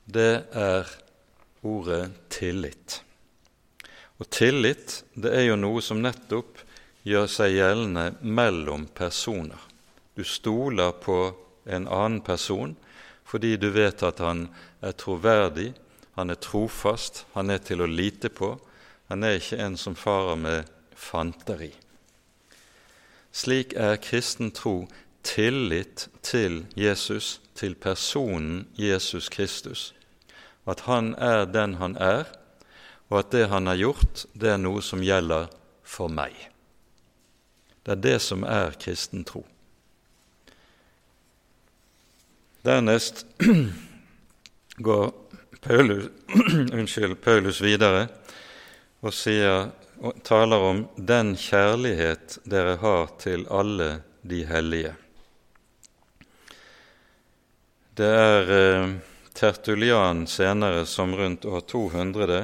[0.06, 0.90] det er
[1.62, 3.02] ordet tillit.
[4.18, 6.64] Og tillit det er jo noe som nettopp
[7.08, 9.60] gjør seg gjeldende mellom personer.
[10.16, 11.20] Du stoler på
[11.66, 12.76] en annen person
[13.30, 14.48] fordi du vet at han
[14.82, 15.74] er troverdig,
[16.18, 18.56] han er trofast, han er til å lite på,
[19.08, 21.70] han er ikke en som farer med fanteri.
[23.30, 24.88] Slik er kristen tro
[25.24, 29.94] tillit til Jesus, til personen Jesus Kristus.
[30.66, 32.26] At han er den han er,
[33.10, 35.50] og at det han har gjort, det er noe som gjelder
[35.86, 36.34] for meg.
[37.84, 39.46] Det er det som er kristen tro.
[42.66, 43.26] Dernest
[44.88, 45.12] går
[45.62, 46.10] Paulus,
[46.74, 48.08] unnskyld, Paulus videre
[49.00, 53.90] og, sier, og taler om den kjærlighet dere har til alle
[54.28, 54.94] de hellige.
[58.00, 58.92] Det er eh,
[59.36, 62.44] Tertulian senere som rundt år 200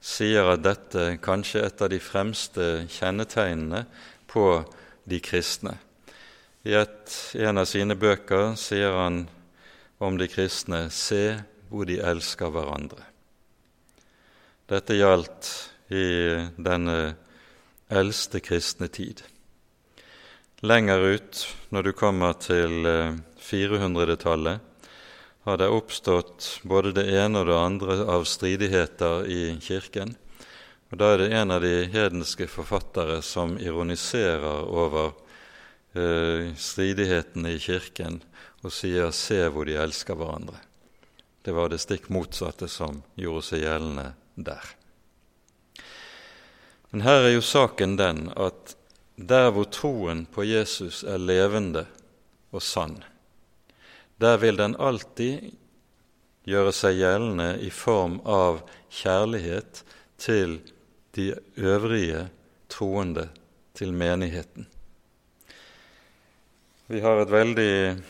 [0.00, 3.84] sier at dette kanskje et av de fremste kjennetegnene
[4.30, 4.62] på
[5.04, 5.76] de kristne.
[6.62, 9.24] I et, en av sine bøker sier han
[9.98, 13.06] om de kristne 'Se hvor de elsker hverandre'.
[14.68, 15.50] Dette gjaldt
[15.90, 16.06] i
[16.56, 17.16] denne
[17.90, 19.22] eldste kristne tid.
[20.62, 22.86] Lenger ut, når du kommer til
[23.40, 24.66] 400-tallet, eh,
[25.48, 30.14] har det oppstått både det ene og det andre av stridigheter i Kirken.
[30.90, 35.12] Og Da er det en av de hedenske forfattere som ironiserer over
[35.94, 38.18] eh, stridighetene i Kirken
[38.62, 40.58] og sier 'se hvor de elsker hverandre'.
[41.42, 44.66] Det var det stikk motsatte som gjorde seg gjeldende der.
[46.90, 48.74] Men her er jo saken den at
[49.16, 51.86] der hvor troen på Jesus er levende
[52.52, 52.98] og sann,
[54.18, 55.54] der vil den alltid
[56.44, 58.60] gjøre seg gjeldende i form av
[58.90, 59.84] kjærlighet
[60.18, 60.58] til
[61.20, 62.28] de øvrige
[62.68, 63.28] troende,
[63.74, 64.66] til menigheten.
[66.86, 68.02] Vi har et veldig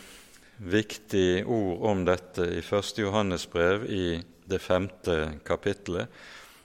[0.57, 2.99] viktig ord om dette i 1.
[2.99, 4.05] Johannes brev i
[4.49, 6.09] det femte kapittelet,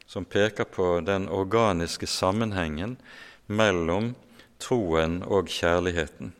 [0.06, 2.96] som peker på den organiske sammenhengen
[3.46, 4.14] mellom
[4.58, 6.32] troen og kjærligheten.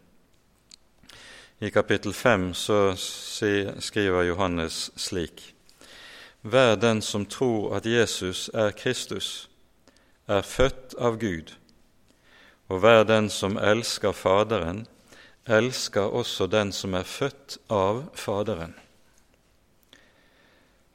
[1.60, 5.54] I kapittel 5 så skriver Johannes slik.:
[6.42, 9.48] Vær den som tror at Jesus er Kristus,
[10.26, 11.54] er født av Gud,
[12.68, 14.86] og hver den som elsker Faderen,
[15.46, 18.74] elsker også den som er født av Faderen.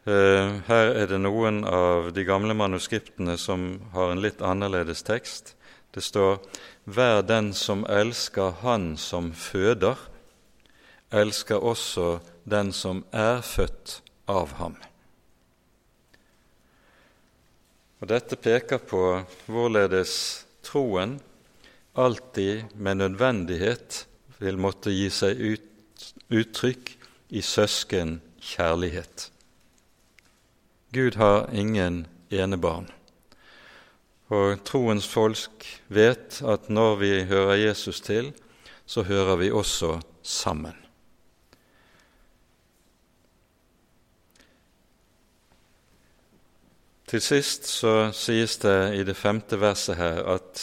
[0.02, 5.56] Eh, her er det noen av de gamle manuskriptene som har en litt annerledes tekst.
[5.94, 6.40] Det står
[6.86, 9.96] 'Hver den som elsker Han som føder,
[11.12, 12.20] elsker også
[12.50, 14.91] den som er født av ham'.
[18.02, 19.02] Og Dette peker på
[19.46, 20.14] hvorledes
[20.66, 21.20] troen
[21.94, 24.06] alltid med nødvendighet
[24.42, 26.96] vil måtte gi seg ut, uttrykk
[27.30, 29.28] i søskenkjærlighet.
[30.92, 32.90] Gud har ingen enebarn.
[34.34, 38.34] Og troens folk vet at når vi hører Jesus til,
[38.86, 40.81] så hører vi også sammen.
[47.12, 50.62] Til sist så sies det i det femte verset her at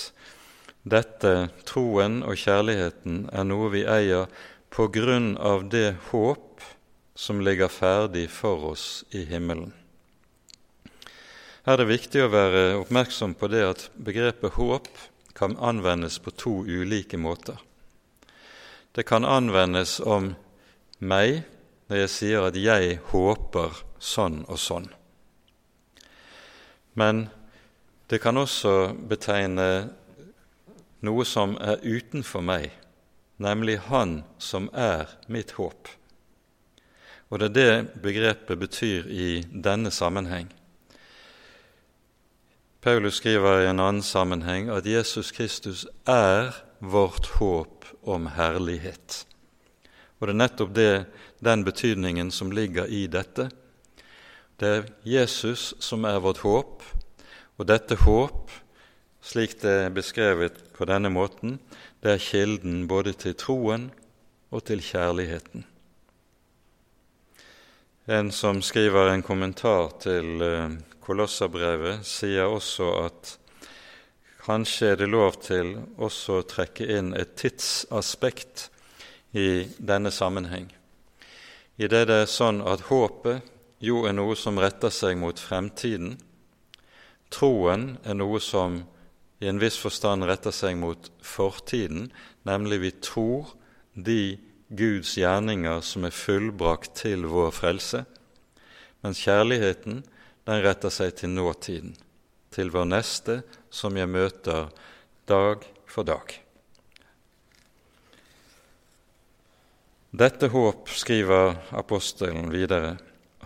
[0.88, 4.30] dette, troen og kjærligheten, er noe vi eier
[4.72, 6.64] på grunn av det håp
[7.18, 9.74] som ligger ferdig for oss i himmelen.
[11.68, 14.88] Her er det viktig å være oppmerksom på det at begrepet håp
[15.36, 17.60] kan anvendes på to ulike måter.
[18.96, 20.32] Det kan anvendes om
[20.98, 21.42] meg
[21.88, 24.97] når jeg sier at 'jeg håper sånn og sånn'.
[26.98, 27.28] Men
[28.10, 29.68] det kan også betegne
[31.06, 32.72] noe som er utenfor meg,
[33.38, 35.92] nemlig Han som er mitt håp.
[37.28, 40.48] Og det er det begrepet betyr i denne sammenheng.
[42.80, 49.24] Paulus skriver i en annen sammenheng at Jesus Kristus er vårt håp om herlighet.
[50.18, 50.92] Og det er nettopp det,
[51.44, 53.50] den betydningen som ligger i dette.
[54.58, 56.82] Det er Jesus som er vårt håp,
[57.58, 58.50] og dette håp,
[59.22, 61.60] slik det er beskrevet på denne måten,
[62.02, 63.88] det er kilden både til troen
[64.50, 65.62] og til kjærligheten.
[68.10, 73.30] En som skriver en kommentar til Kolossabrevet, Kolosserbrevet, sier også at
[74.42, 78.66] kanskje er det lov til også å trekke inn et tidsaspekt
[79.32, 80.66] i denne sammenheng.
[81.80, 83.54] I det det er sånn at håpet
[83.84, 86.16] jo er noe som retter seg mot fremtiden.
[87.30, 88.82] Troen er noe som
[89.38, 92.08] i en viss forstand retter seg mot fortiden,
[92.48, 93.54] nemlig vi tror
[93.94, 98.02] de Guds gjerninger som er fullbrakt til vår frelse,
[99.04, 100.02] mens kjærligheten
[100.48, 101.94] den retter seg til nåtiden,
[102.50, 104.68] til vår neste som jeg møter
[105.28, 106.34] dag for dag.
[110.18, 112.96] Dette håp, skriver apostelen videre,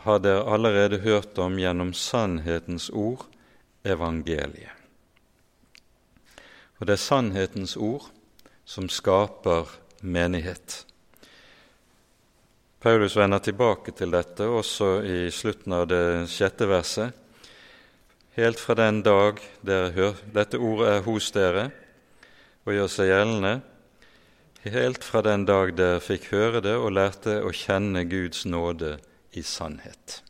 [0.02, 3.22] har dere allerede hørt om gjennom sannhetens ord,
[3.86, 4.74] evangeliet.
[6.80, 8.08] Og det er sannhetens ord
[8.66, 9.70] som skaper
[10.02, 10.80] menighet.
[12.82, 17.14] Paulus vender tilbake til dette også i slutten av det sjette verset.
[18.34, 21.68] Helt fra den dag dere hører, dette ordet er hos dere
[22.66, 23.54] og gjør seg gjeldende,
[24.72, 28.96] helt fra den dag dere fikk høre det og lærte å kjenne Guds nåde
[29.32, 30.22] i sannhet.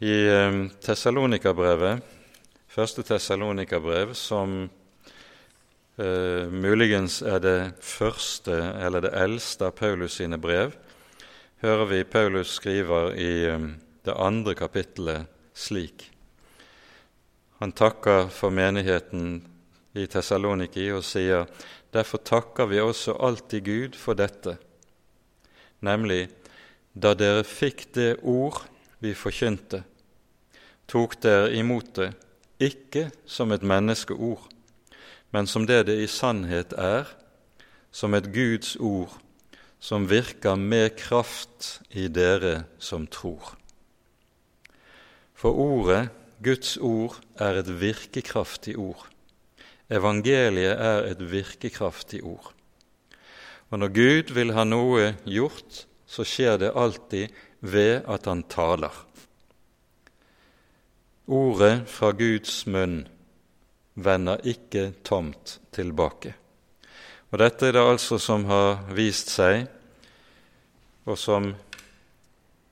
[0.00, 2.18] I eh, Tessalonika-brevet
[2.70, 4.62] første Tessalonikabrev, som
[5.98, 10.76] eh, muligens er det første eller det eldste av Paulus sine brev,
[11.64, 13.68] hører vi Paulus skriver i eh,
[14.06, 16.06] det andre kapittelet slik.
[17.60, 19.42] Han takker for menigheten
[19.98, 21.50] i Tessaloniki og sier
[21.92, 24.56] derfor takker vi også alltid Gud for dette,
[25.84, 26.28] nemlig
[26.94, 28.62] da dere fikk det ord
[29.00, 29.84] vi forkynte,
[30.90, 32.12] tok dere imot det
[32.60, 34.42] ikke som et menneskeord,
[35.30, 37.08] men som det det i sannhet er,
[37.90, 39.14] som et Guds ord
[39.80, 43.56] som virker med kraft i dere som tror.
[45.32, 46.10] For ordet,
[46.44, 49.06] Guds ord, er et virkekraftig ord.
[49.90, 52.52] Evangeliet er et virkekraftig ord.
[53.70, 57.30] Og når Gud vil ha noe gjort, så skjer det alltid
[57.60, 58.92] ved at han taler.
[61.30, 63.04] Ordet fra Guds munn
[63.94, 66.34] vender ikke tomt tilbake.
[67.30, 69.68] Og Dette er det altså som har vist seg,
[71.06, 71.52] og som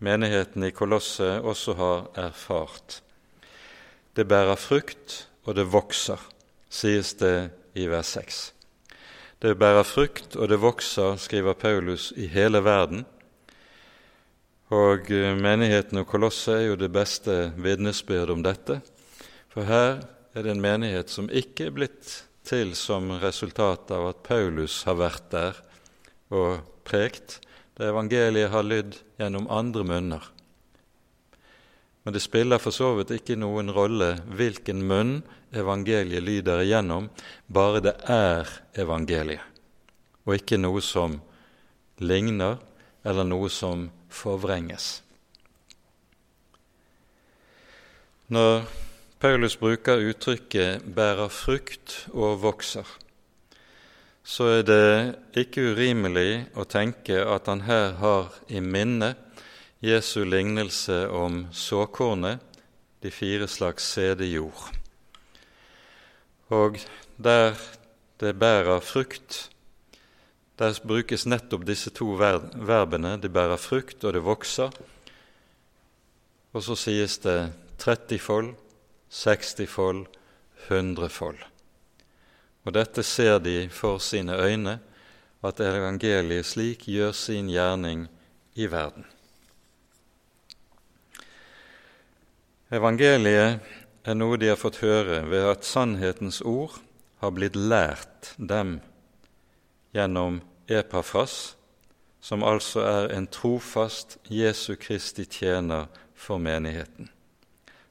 [0.03, 2.99] menigheten i Kolosset også har erfart.
[4.19, 6.19] Det bærer frukt, og det vokser,
[6.69, 8.41] sies det i vers 6.
[9.39, 13.07] Det bærer frukt, og det vokser, skriver Paulus, i hele verden,
[14.75, 18.81] og eh, menigheten og kolosset er jo det beste vitnesbyrd om dette.
[19.49, 20.03] For her
[20.37, 22.11] er det en menighet som ikke er blitt
[22.49, 25.63] til som resultat av at Paulus har vært der
[26.33, 27.41] og prekt.
[27.77, 30.29] Det evangeliet har lydd gjennom andre munner.
[32.05, 35.19] Men det spiller for så vidt ikke noen rolle hvilken munn
[35.53, 37.09] evangeliet lyder igjennom,
[37.49, 38.49] bare det er
[38.81, 39.45] evangeliet,
[40.29, 41.19] og ikke noe som
[42.01, 42.59] ligner,
[43.05, 45.03] eller noe som forvrenges.
[48.29, 48.65] Når
[49.21, 52.99] Paulus bruker uttrykket 'bærer frukt og vokser',
[54.23, 59.15] så er det ikke urimelig å tenke at han her har i minne
[59.81, 62.39] Jesu lignelse om såkornet,
[63.03, 64.75] de fire slags sædejord.
[66.51, 66.79] Og
[67.17, 67.55] der
[68.21, 69.51] det bærer frukt,
[70.59, 73.17] der brukes nettopp disse to verbene.
[73.23, 74.73] Det bærer frukt, og det vokser.
[76.53, 78.55] Og så sies det 30-fold,
[79.13, 80.07] 60-fold,
[80.69, 81.39] 100-fold.
[82.67, 84.79] Og dette ser de for sine øyne,
[85.45, 88.09] at evangeliet slik gjør sin gjerning
[88.59, 89.07] i verden.
[92.75, 93.63] Evangeliet
[94.05, 96.75] er noe de har fått høre ved at sannhetens ord
[97.23, 98.81] har blitt lært dem
[99.93, 101.57] gjennom Epafras,
[102.21, 107.09] som altså er en trofast Jesu Kristi tjener for menigheten.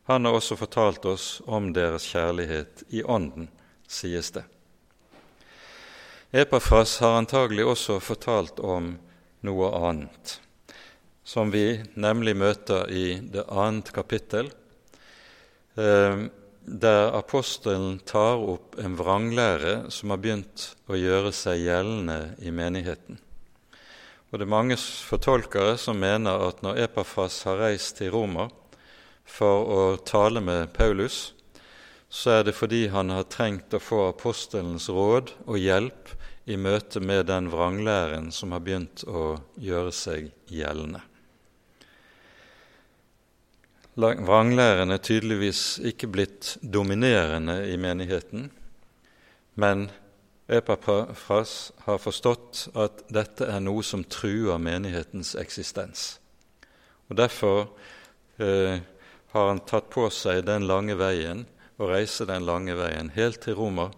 [0.07, 3.49] Han har også fortalt oss om deres kjærlighet i Ånden,
[3.87, 4.43] sies det.
[6.31, 8.93] Epafras har antagelig også fortalt om
[9.47, 10.37] noe annet,
[11.23, 14.51] som vi nemlig møter i det annet kapittel,
[15.75, 16.27] eh,
[16.67, 23.21] der apostelen tar opp en vranglære som har begynt å gjøre seg gjeldende i menigheten.
[24.27, 28.49] Og Det er mange fortolkere som mener at når Epafras har reist til Roma
[29.23, 31.31] for å tale med Paulus,
[32.09, 36.11] så er det fordi han har trengt å få apostelens råd og hjelp
[36.47, 40.99] i møte med den vranglæren som har begynt å gjøre seg gjeldende.
[43.97, 48.51] Vranglæren er tydeligvis ikke blitt dominerende i menigheten,
[49.55, 49.87] men
[50.47, 56.19] Epaphras har forstått at dette er noe som truer menighetens eksistens.
[57.09, 57.73] Og Derfor
[58.37, 58.85] eh,
[59.33, 61.47] har han tatt på seg den lange veien
[61.81, 63.89] og reise den lange veien helt til Roma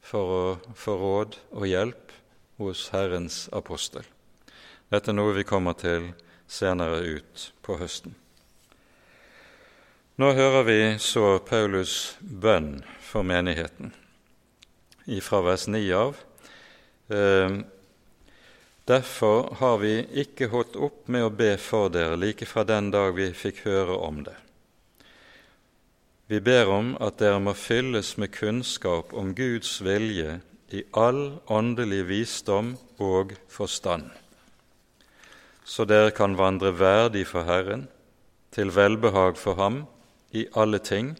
[0.00, 2.20] for å få råd og hjelp
[2.56, 4.06] hos Herrens apostel.
[4.88, 6.14] Dette er noe vi kommer til
[6.48, 8.16] senere ut på høsten.
[10.16, 13.90] Nå hører vi så Paulus' bønn for menigheten
[15.20, 16.20] fra vers 9 av.
[17.12, 17.58] Ehm,
[18.88, 23.12] derfor har vi ikke holdt opp med å be for dere like fra den dag
[23.12, 24.32] vi fikk høre om det.
[26.32, 30.38] Vi ber om at dere må fylles med kunnskap om Guds vilje
[30.72, 34.08] i all åndelig visdom og forstand,
[35.64, 37.84] så dere kan vandre verdig for Herren,
[38.56, 39.84] til velbehag for Ham
[40.36, 41.14] i alle ting,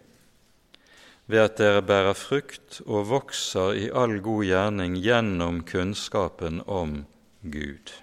[1.26, 7.00] ved at dere bærer frukt og vokser i all god gjerning gjennom kunnskapen om
[7.42, 7.94] Gud.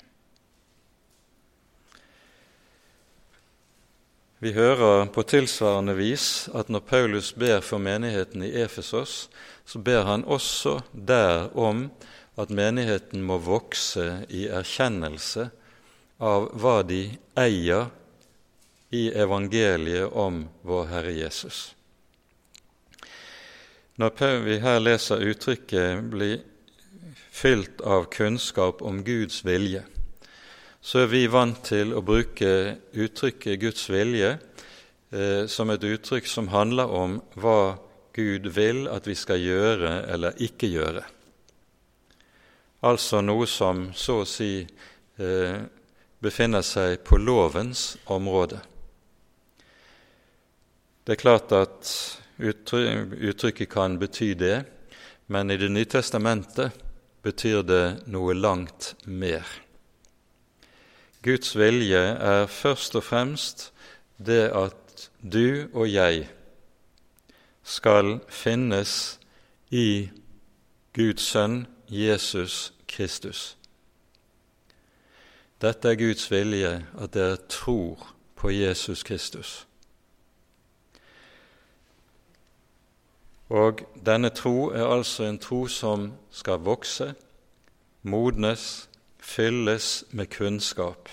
[4.44, 9.30] Vi hører på tilsvarende vis at når Paulus ber for menigheten i Efesos,
[9.64, 11.86] så ber han også der om
[12.36, 15.48] at menigheten må vokse i erkjennelse
[16.20, 17.06] av hva de
[17.40, 17.88] eier
[18.94, 21.76] i evangeliet om vår Herre Jesus.
[23.98, 26.42] Når vi her leser uttrykket 'bli
[27.32, 29.84] fylt av kunnskap om Guds vilje',
[30.82, 34.38] så er vi vant til å bruke uttrykket Guds vilje
[35.12, 37.78] eh, som et uttrykk som handler om hva
[38.14, 41.04] Gud vil at vi skal gjøre eller ikke gjøre.
[42.84, 44.68] Altså noe som så å si
[45.18, 45.58] eh,
[46.20, 48.60] befinner seg på lovens område.
[51.04, 54.64] Det er klart at Uttrykket kan bety det,
[55.28, 56.72] men i Det nye testamentet
[57.22, 59.46] betyr det noe langt mer.
[61.24, 63.72] Guds vilje er først og fremst
[64.18, 66.28] det at du og jeg
[67.64, 69.20] skal finnes
[69.72, 70.10] i
[70.94, 73.56] Guds sønn Jesus Kristus.
[75.62, 79.64] Dette er Guds vilje, at dere tror på Jesus Kristus.
[83.50, 87.14] Og denne tro er altså en tro som skal vokse,
[88.04, 88.90] modnes,
[89.20, 91.10] fylles med kunnskap,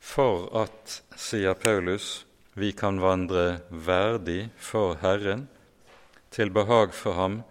[0.00, 5.48] for at, sier Paulus, vi kan vandre verdig for Herren,
[6.30, 7.42] til behag for Ham,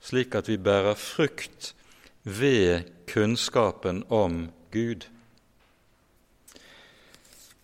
[0.00, 1.72] slik at vi bærer frukt
[2.24, 5.08] ved kunnskapen om Gud.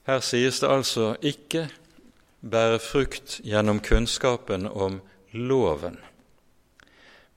[0.07, 1.69] Her sies det altså ikke
[2.41, 5.01] bære frukt gjennom kunnskapen om
[5.33, 5.99] loven,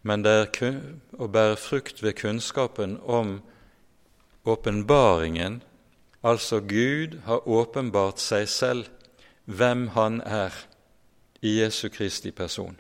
[0.02, 0.80] men det er
[1.20, 3.42] å bære frukt ved kunnskapen om
[4.46, 5.62] åpenbaringen,
[6.24, 8.88] altså Gud har åpenbart seg selv,
[9.46, 10.52] hvem Han er,
[11.42, 12.78] i Jesu Kristi person.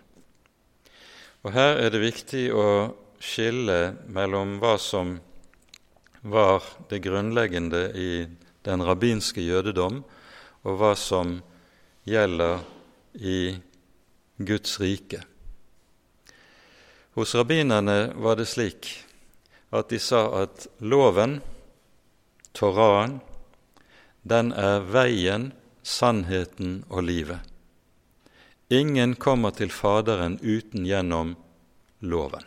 [1.43, 5.17] Og Her er det viktig å skille mellom hva som
[6.23, 8.11] var det grunnleggende i
[8.63, 10.03] den rabbinske jødedom,
[10.63, 11.41] og hva som
[12.03, 12.59] gjelder
[13.13, 13.57] i
[14.37, 15.23] Guds rike.
[17.13, 18.89] Hos rabbinerne var det slik
[19.73, 21.39] at de sa at loven,
[22.53, 23.19] Toraen,
[24.21, 25.51] den er veien,
[25.83, 27.41] sannheten og livet.
[28.69, 31.35] Ingen kommer til Faderen uten gjennom
[31.99, 32.45] loven.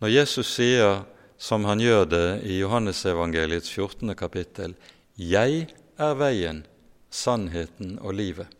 [0.00, 1.02] Når Jesus sier,
[1.38, 4.14] som han gjør det i Johannesevangeliets 14.
[4.14, 4.74] kapittel,
[5.16, 6.64] 'Jeg er veien,
[7.14, 8.50] sannheten og livet.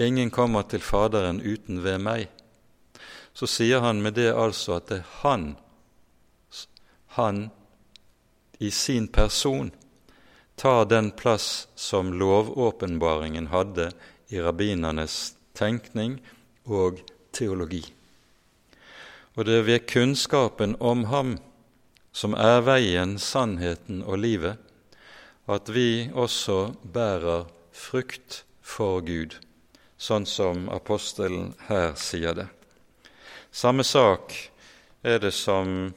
[0.00, 2.28] Ingen kommer til Faderen uten ved meg.
[3.32, 5.44] Så sier han med det altså at det er han,
[7.14, 7.50] han
[8.58, 9.70] i sin person,
[10.56, 13.90] tar den plass som lovåpenbaringen hadde
[14.28, 16.18] i rabbinernes tenkning
[16.64, 17.00] og
[17.32, 17.80] teologi.
[19.38, 21.38] Og det er ved kunnskapen om ham,
[22.12, 24.58] som er veien, sannheten og livet,
[25.50, 29.34] at vi også bærer frukt for Gud,
[29.98, 32.46] sånn som apostelen her sier det.
[33.50, 34.34] Samme sak
[35.02, 35.90] er det som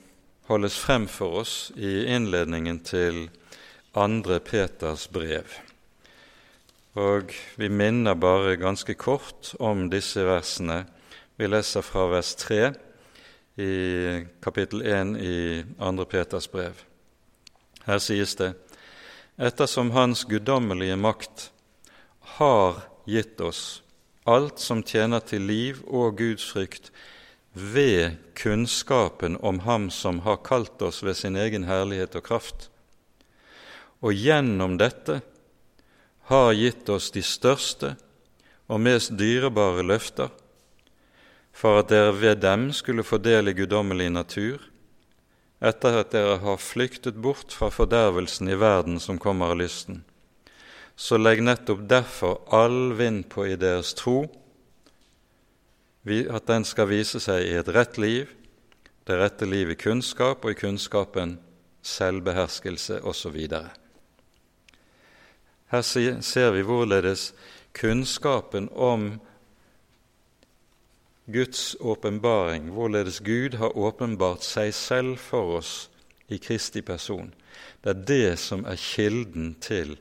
[0.49, 3.27] holdes frem for oss i innledningen til
[3.93, 5.45] andre Peters brev.
[6.97, 10.83] Og vi minner bare ganske kort om disse versene.
[11.37, 12.73] Vi leser fra vers 3
[13.61, 13.73] i
[14.41, 15.37] kapittel 1 i
[15.77, 16.05] 2.
[16.09, 16.73] Peters brev.
[17.85, 18.53] Her sies det:"
[19.37, 21.51] Ettersom Hans guddommelige makt
[22.37, 22.75] har
[23.05, 23.81] gitt oss
[24.23, 26.91] alt som tjener til liv og Guds frykt,
[27.53, 32.69] ved kunnskapen om Ham som har kalt oss ved sin egen herlighet og kraft,
[34.01, 35.19] og gjennom dette
[36.29, 37.93] har gitt oss de største
[38.69, 40.29] og mest dyrebare løfter,
[41.53, 44.61] for at dere ved dem skulle få del i guddommelig natur,
[45.63, 50.03] etter at dere har flyktet bort fra fordervelsen i verden som kommer av lysten.
[50.95, 54.25] Så legg nettopp derfor all vind på i deres tro,
[56.03, 58.27] at den skal vise seg i et rett liv,
[59.07, 61.37] det rette liv i kunnskap, og i kunnskapen
[61.83, 63.39] selvbeherskelse osv.
[65.71, 67.31] Her ser vi hvorledes
[67.75, 69.13] kunnskapen om
[71.31, 75.89] Guds åpenbaring, hvorledes Gud har åpenbart seg selv for oss
[76.27, 77.33] i Kristi person.
[77.83, 79.95] Det er det som er kilden til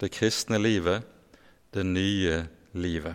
[0.00, 1.02] det kristne livet,
[1.74, 3.14] det nye livet.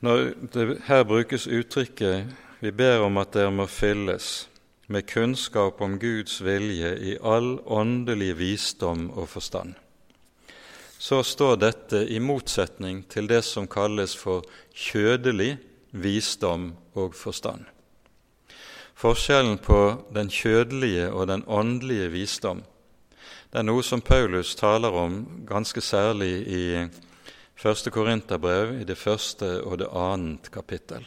[0.00, 2.26] Når det her brukes uttrykket
[2.60, 4.48] 'vi ber om at dere må fylles'
[4.86, 9.74] med kunnskap om Guds vilje i all åndelig visdom og forstand,
[10.98, 15.56] så står dette i motsetning til det som kalles for kjødelig
[15.92, 17.64] visdom og forstand.
[18.98, 19.78] Forskjellen på
[20.14, 22.64] den kjødelige og den åndelige visdom
[23.48, 26.64] det er noe som Paulus taler om ganske særlig i
[27.56, 31.06] første Korinterbrev, i det første og det annet kapittel.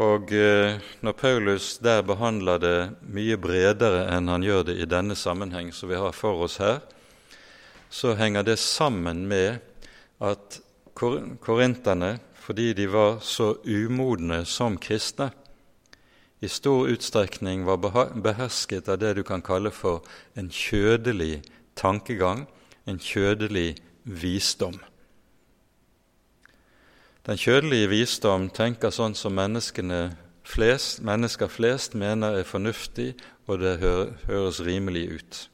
[0.00, 5.12] Og eh, når Paulus der behandler det mye bredere enn han gjør det i denne
[5.12, 6.80] sammenheng som vi har for oss her,
[7.92, 9.60] så henger det sammen med
[10.20, 10.60] at
[10.94, 15.30] korinterne, fordi de var så umodne som kristne,
[16.42, 17.78] i stor utstrekning var
[18.18, 20.02] behersket av det du kan kalle for
[20.34, 21.44] en kjødelig
[21.78, 22.48] tankegang,
[22.86, 24.80] en kjødelig visdom.
[27.26, 29.38] Den kjødelige visdom tenker sånn som
[30.42, 33.14] flest, mennesker flest mener er fornuftig,
[33.46, 35.51] og det høres rimelig ut.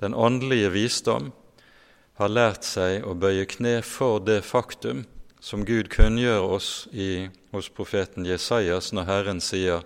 [0.00, 1.32] Den åndelige visdom
[2.20, 5.04] har lært seg å bøye kne for det faktum
[5.42, 9.82] som Gud kunngjør oss i, hos profeten Jesajas når Herren sier:"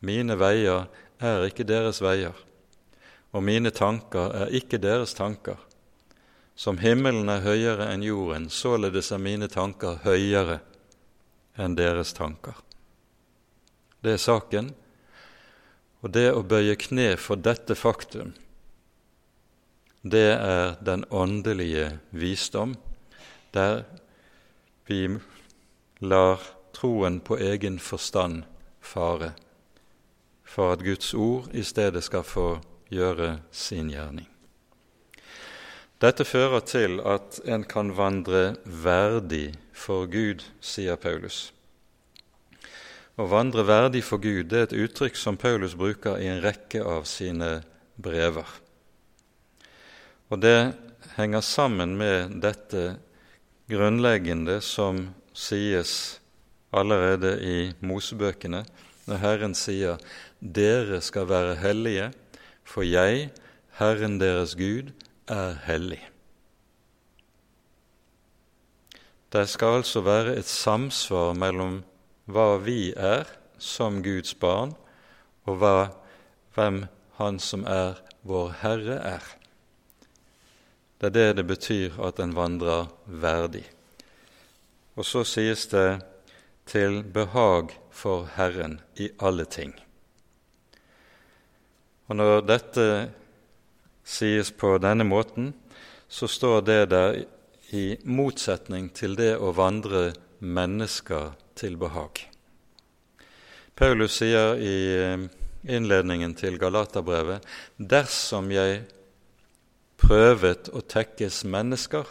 [0.00, 0.86] Mine veier
[1.20, 2.32] er ikke deres veier,
[3.36, 5.58] og mine tanker er ikke deres tanker.
[6.56, 10.60] Som himmelen er høyere enn jorden, således er mine tanker høyere
[11.60, 12.56] enn deres tanker.
[14.00, 14.72] Det er saken.
[16.00, 18.32] Og det å bøye kne for dette faktum,
[20.02, 22.76] det er den åndelige visdom,
[23.54, 23.82] der
[24.86, 25.18] vi
[26.00, 26.40] lar
[26.72, 28.42] troen på egen forstand
[28.80, 29.34] fare,
[30.44, 32.48] for at Guds ord i stedet skal få
[32.90, 34.26] gjøre sin gjerning.
[36.00, 41.50] Dette fører til at en kan vandre verdig for Gud, sier Paulus.
[43.20, 46.80] Å vandre verdig for Gud det er et uttrykk som Paulus bruker i en rekke
[46.80, 47.58] av sine
[48.00, 48.48] brever.
[50.30, 50.74] Og det
[51.16, 53.00] henger sammen med dette
[53.70, 56.20] grunnleggende som sies
[56.70, 58.62] allerede i Mosebøkene,
[59.10, 59.98] når Herren sier:"
[60.40, 62.12] Dere skal være hellige,
[62.64, 63.30] for jeg,
[63.76, 64.92] Herren deres Gud,
[65.28, 66.00] er hellig.
[69.32, 71.82] Det skal altså være et samsvar mellom
[72.26, 73.28] hva vi er
[73.58, 74.72] som Guds barn,
[75.44, 75.90] og hva,
[76.54, 76.86] hvem
[77.20, 79.39] Han som er vår Herre, er.
[81.00, 83.64] Det er det det betyr at en vandrer verdig.
[85.00, 86.02] Og så sies det
[86.68, 89.72] til behag for Herren i alle ting.
[92.10, 92.86] Og når dette
[94.04, 95.54] sies på denne måten,
[96.08, 97.22] så står det der
[97.72, 100.10] i motsetning til det å vandre
[100.42, 102.26] mennesker til behag.
[103.78, 105.28] Paulus sier i eh,
[105.70, 107.46] innledningen til Galaterbrevet
[107.78, 108.82] dersom jeg
[110.00, 112.08] prøvet å tekkes mennesker,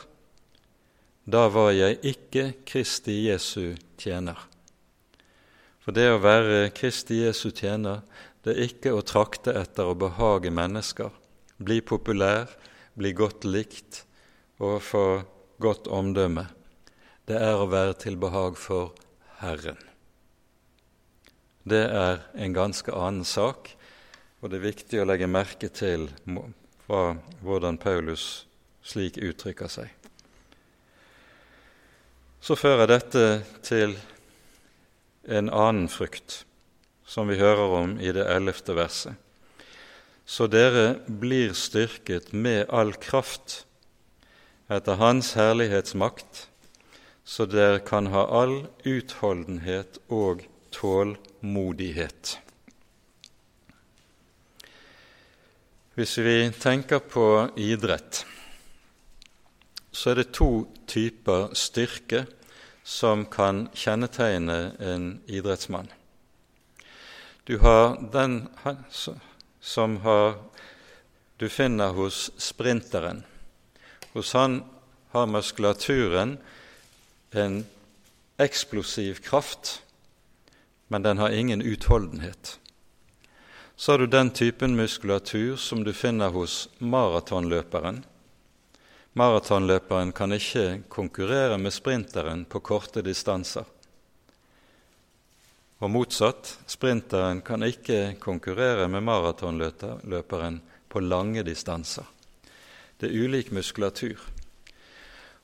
[1.29, 4.39] da var jeg ikke Kristi Jesu tjener.
[5.83, 8.03] For det å være Kristi Jesu tjener,
[8.45, 11.11] det er ikke å trakte etter å behage mennesker,
[11.59, 12.47] bli populær,
[12.95, 14.03] bli godt likt
[14.63, 15.05] og få
[15.61, 16.47] godt omdømme.
[17.27, 18.95] Det er å være til behag for
[19.41, 19.77] Herren.
[21.69, 23.75] Det er en ganske annen sak,
[24.39, 26.07] og det er viktig å legge merke til
[26.89, 28.47] hva, hvordan Paulus
[28.81, 29.93] slik uttrykker seg.
[32.41, 33.23] Så fører dette
[33.65, 33.97] til
[35.29, 36.43] en annen frukt,
[37.05, 39.13] som vi hører om i det ellevte verset.
[40.29, 43.63] Så dere blir styrket med all kraft
[44.69, 46.45] etter Hans herlighetsmakt,
[47.25, 52.37] så dere kan ha all utholdenhet og tålmodighet.
[55.99, 58.21] Hvis vi tenker på idrett,
[59.91, 62.21] så er det to typer styrke
[62.87, 65.89] som kan kjennetegne en idrettsmann.
[67.43, 68.47] Du har den
[69.59, 70.37] som har,
[71.35, 73.25] du finner hos sprinteren.
[74.13, 74.61] Hos han
[75.11, 76.37] har muskulaturen
[77.31, 77.65] en
[78.39, 79.81] eksplosiv kraft,
[80.87, 82.58] men den har ingen utholdenhet.
[83.79, 88.01] Så har du den typen muskulatur som du finner hos maratonløperen.
[89.15, 93.63] Maratonløperen kan ikke konkurrere med sprinteren på korte distanser.
[95.79, 100.59] Og motsatt, sprinteren kan ikke konkurrere med maratonløperen
[100.91, 102.03] på lange distanser.
[102.99, 104.19] Det er ulik muskulatur.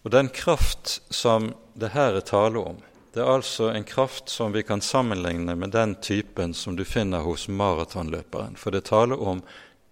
[0.04, 2.84] Og den kraft som det her er tale om,
[3.16, 7.24] det er altså en kraft som vi kan sammenligne med den typen som du finner
[7.24, 8.58] hos maratonløperen.
[8.60, 9.40] For det taler om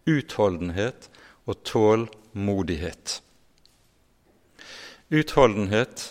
[0.04, 1.08] utholdenhet
[1.48, 3.22] og tålmodighet.
[5.08, 6.04] Utholdenhet,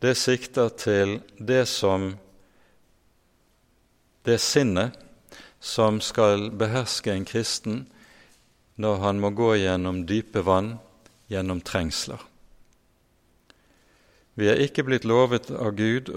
[0.00, 2.14] det sikter til det som
[4.24, 4.96] det sinnet
[5.60, 7.84] som skal beherske en kristen
[8.80, 10.78] når han må gå gjennom dype vann,
[11.28, 12.24] gjennom trengsler.
[14.38, 16.12] Vi er ikke blitt lovet av Gud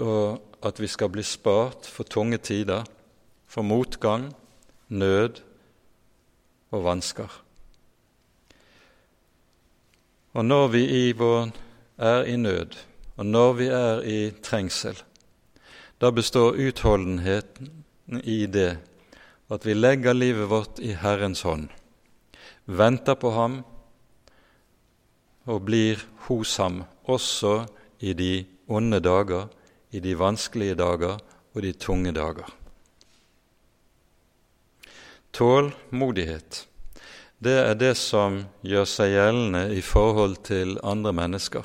[0.62, 2.84] at vi skal bli spart for tunge tider,
[3.50, 4.28] for motgang,
[4.94, 5.40] nød
[6.70, 7.32] og vansker.
[10.38, 11.50] Og når vi i vår
[11.98, 12.78] er i nød,
[13.18, 15.02] og når vi er i trengsel,
[15.98, 17.74] da består utholdenheten
[18.22, 18.78] i det
[19.50, 21.68] at vi legger livet vårt i Herrens hånd,
[22.66, 23.60] venter på ham
[25.50, 26.00] og blir
[26.30, 27.64] hos ham også
[28.02, 29.46] i de onde dager,
[29.90, 31.20] i de vanskelige dager
[31.54, 32.48] og de tunge dager.
[35.32, 36.66] Tålmodighet,
[37.38, 41.64] det er det som gjør seg gjeldende i forhold til andre mennesker.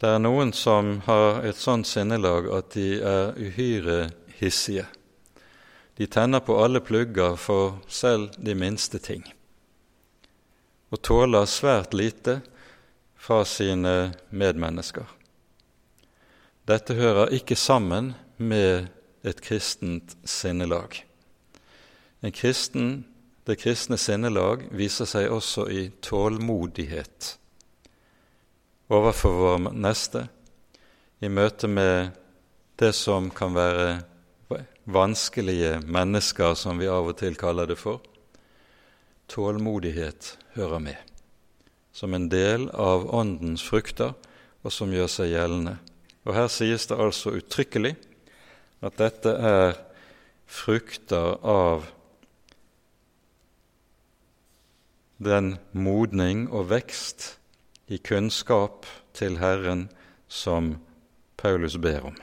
[0.00, 3.98] Det er noen som har et sånt sinnelag at de er uhyre
[4.40, 4.88] hissige.
[5.94, 9.22] De tenner på alle plugger for selv de minste ting,
[10.90, 12.40] og tåler svært lite
[13.24, 15.08] fra sine medmennesker.
[16.68, 18.90] Dette hører ikke sammen med
[19.24, 20.98] et kristent sinnelag.
[22.20, 23.04] En kristen,
[23.48, 27.34] det kristne sinnelag viser seg også i tålmodighet
[28.92, 30.26] overfor vår neste,
[31.24, 32.12] i møte med
[32.76, 34.02] det som kan være
[34.84, 38.04] vanskelige mennesker, som vi av og til kaller det for.
[39.32, 41.13] Tålmodighet hører med,
[41.94, 44.16] som en del av Åndens frukter,
[44.64, 45.76] og som gjør seg gjeldende.
[46.24, 47.94] Og Her sies det altså uttrykkelig
[48.84, 49.76] at dette er
[50.50, 51.86] frukter av
[55.24, 57.34] den modning og vekst
[57.86, 59.86] i kunnskap til Herren
[60.28, 60.74] som
[61.40, 62.16] Paulus ber om.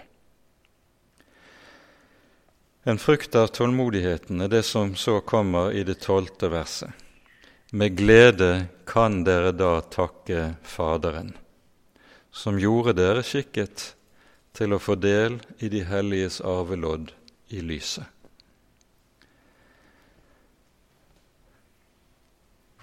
[2.84, 6.90] En frukt av tålmodigheten er det som så kommer i det tolvte verset.
[7.74, 11.32] Med glede kan dere da takke Faderen,
[12.32, 13.94] som gjorde dere skikket
[14.52, 17.14] til å få del i de helliges arvelodd
[17.56, 18.04] i lyset.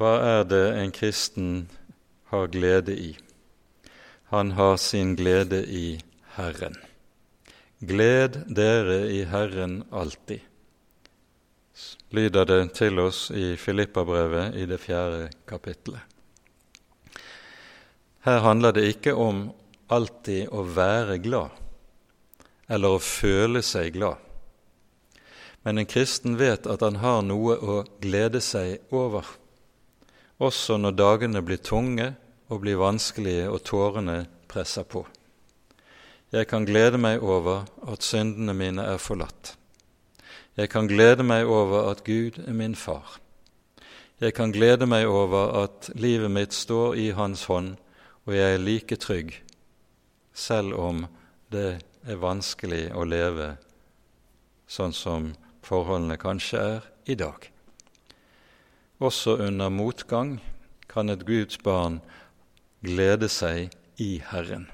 [0.01, 1.53] Hva er det en kristen
[2.33, 3.13] har glede i.
[4.33, 5.99] Han har sin glede i
[6.41, 6.81] Herren.
[7.85, 10.48] Gled dere i Herren alltid.
[12.11, 16.01] Lyder det til oss i Filippabrevet i det fjerde kapittelet.
[18.25, 19.49] Her handler det ikke om
[19.89, 21.55] alltid å være glad
[22.69, 24.17] eller å føle seg glad.
[25.65, 29.25] Men en kristen vet at han har noe å glede seg over,
[30.39, 32.13] også når dagene blir tunge
[32.49, 35.05] og blir vanskelige og tårene presser på.
[36.33, 39.58] Jeg kan glede meg over at syndene mine er forlatt.
[40.59, 43.21] Jeg kan glede meg over at Gud er min far.
[44.21, 47.77] Jeg kan glede meg over at livet mitt står i Hans hånd,
[48.27, 49.37] og jeg er like trygg,
[50.35, 51.05] selv om
[51.55, 53.53] det er vanskelig å leve
[54.67, 55.29] sånn som
[55.63, 57.47] forholdene kanskje er i dag.
[58.99, 60.41] Også under motgang
[60.91, 62.01] kan et Guds barn
[62.83, 63.71] glede seg
[64.03, 64.67] i Herren.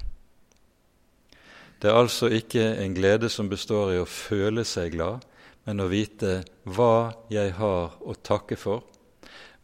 [1.77, 5.21] Det er altså ikke en glede som består i å føle seg glad,
[5.65, 8.83] men å vite hva jeg har å takke for,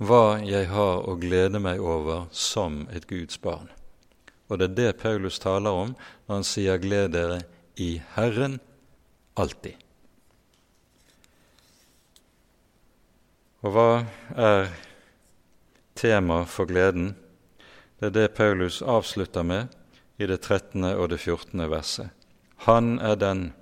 [0.01, 3.69] hva jeg har å glede meg over som et Guds barn.
[4.49, 5.93] Og det er det Paulus taler om
[6.27, 7.41] når han sier 'gled dere
[7.77, 8.59] i Herren
[9.37, 9.77] alltid'.
[13.61, 14.71] Og hva er
[15.95, 17.13] tema for gleden?
[17.99, 19.67] Det er det Paulus avslutter med
[20.17, 20.83] i det 13.
[20.83, 21.69] og det 14.
[21.69, 22.09] verset.
[22.65, 23.53] Han er den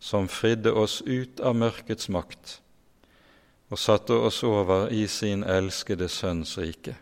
[0.00, 2.56] som fridde oss ut av mørkets makt
[3.70, 6.96] og satte oss over i sin elskede Sønns rike.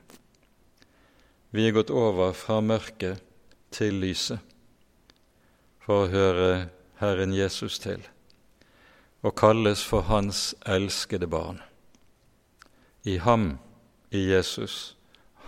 [1.50, 3.22] Vi er gått over fra mørket
[3.72, 4.42] til lyset
[5.80, 6.50] for å høre
[7.00, 8.02] Herren Jesus til
[9.22, 11.58] og kalles for Hans elskede barn.
[13.02, 13.58] I ham,
[14.10, 14.96] i Jesus,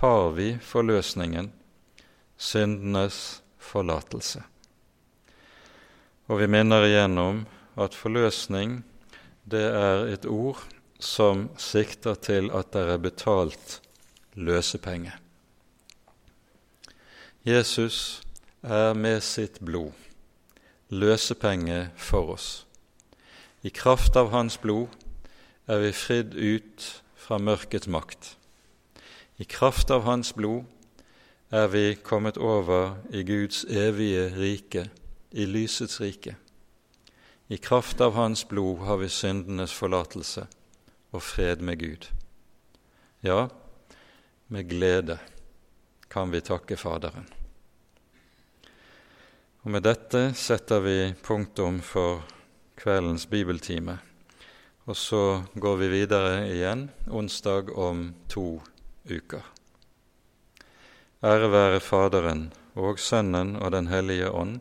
[0.00, 1.52] har vi forløsningen
[2.36, 4.42] syndenes forlatelse.
[6.30, 7.38] Og vi minner igjen om
[7.74, 8.84] at forløsning
[9.50, 10.60] det er et ord
[11.02, 13.80] som sikter til at det er betalt
[14.38, 15.10] løsepenge.
[17.42, 18.22] Jesus
[18.62, 19.90] er med sitt blod
[20.90, 22.48] løsepenge for oss.
[23.66, 24.86] I kraft av hans blod
[25.66, 26.86] er vi fridd ut
[27.18, 28.36] fra mørkets makt.
[29.42, 30.62] I kraft av hans blod
[31.50, 34.86] er vi kommet over i Guds evige rike,
[35.30, 36.36] i lysets rike.
[37.48, 40.46] I kraft av Hans blod har vi syndenes forlatelse
[41.10, 42.06] og fred med Gud.
[43.20, 43.48] Ja,
[44.46, 45.18] med glede
[46.08, 47.26] kan vi takke Faderen.
[49.62, 52.22] Og Med dette setter vi punktum for
[52.80, 53.98] kveldens bibeltime.
[54.88, 58.62] Og så går vi videre igjen onsdag om to
[59.04, 59.44] uker.
[61.22, 64.60] Ære være Faderen og Sønnen og Den hellige ånd,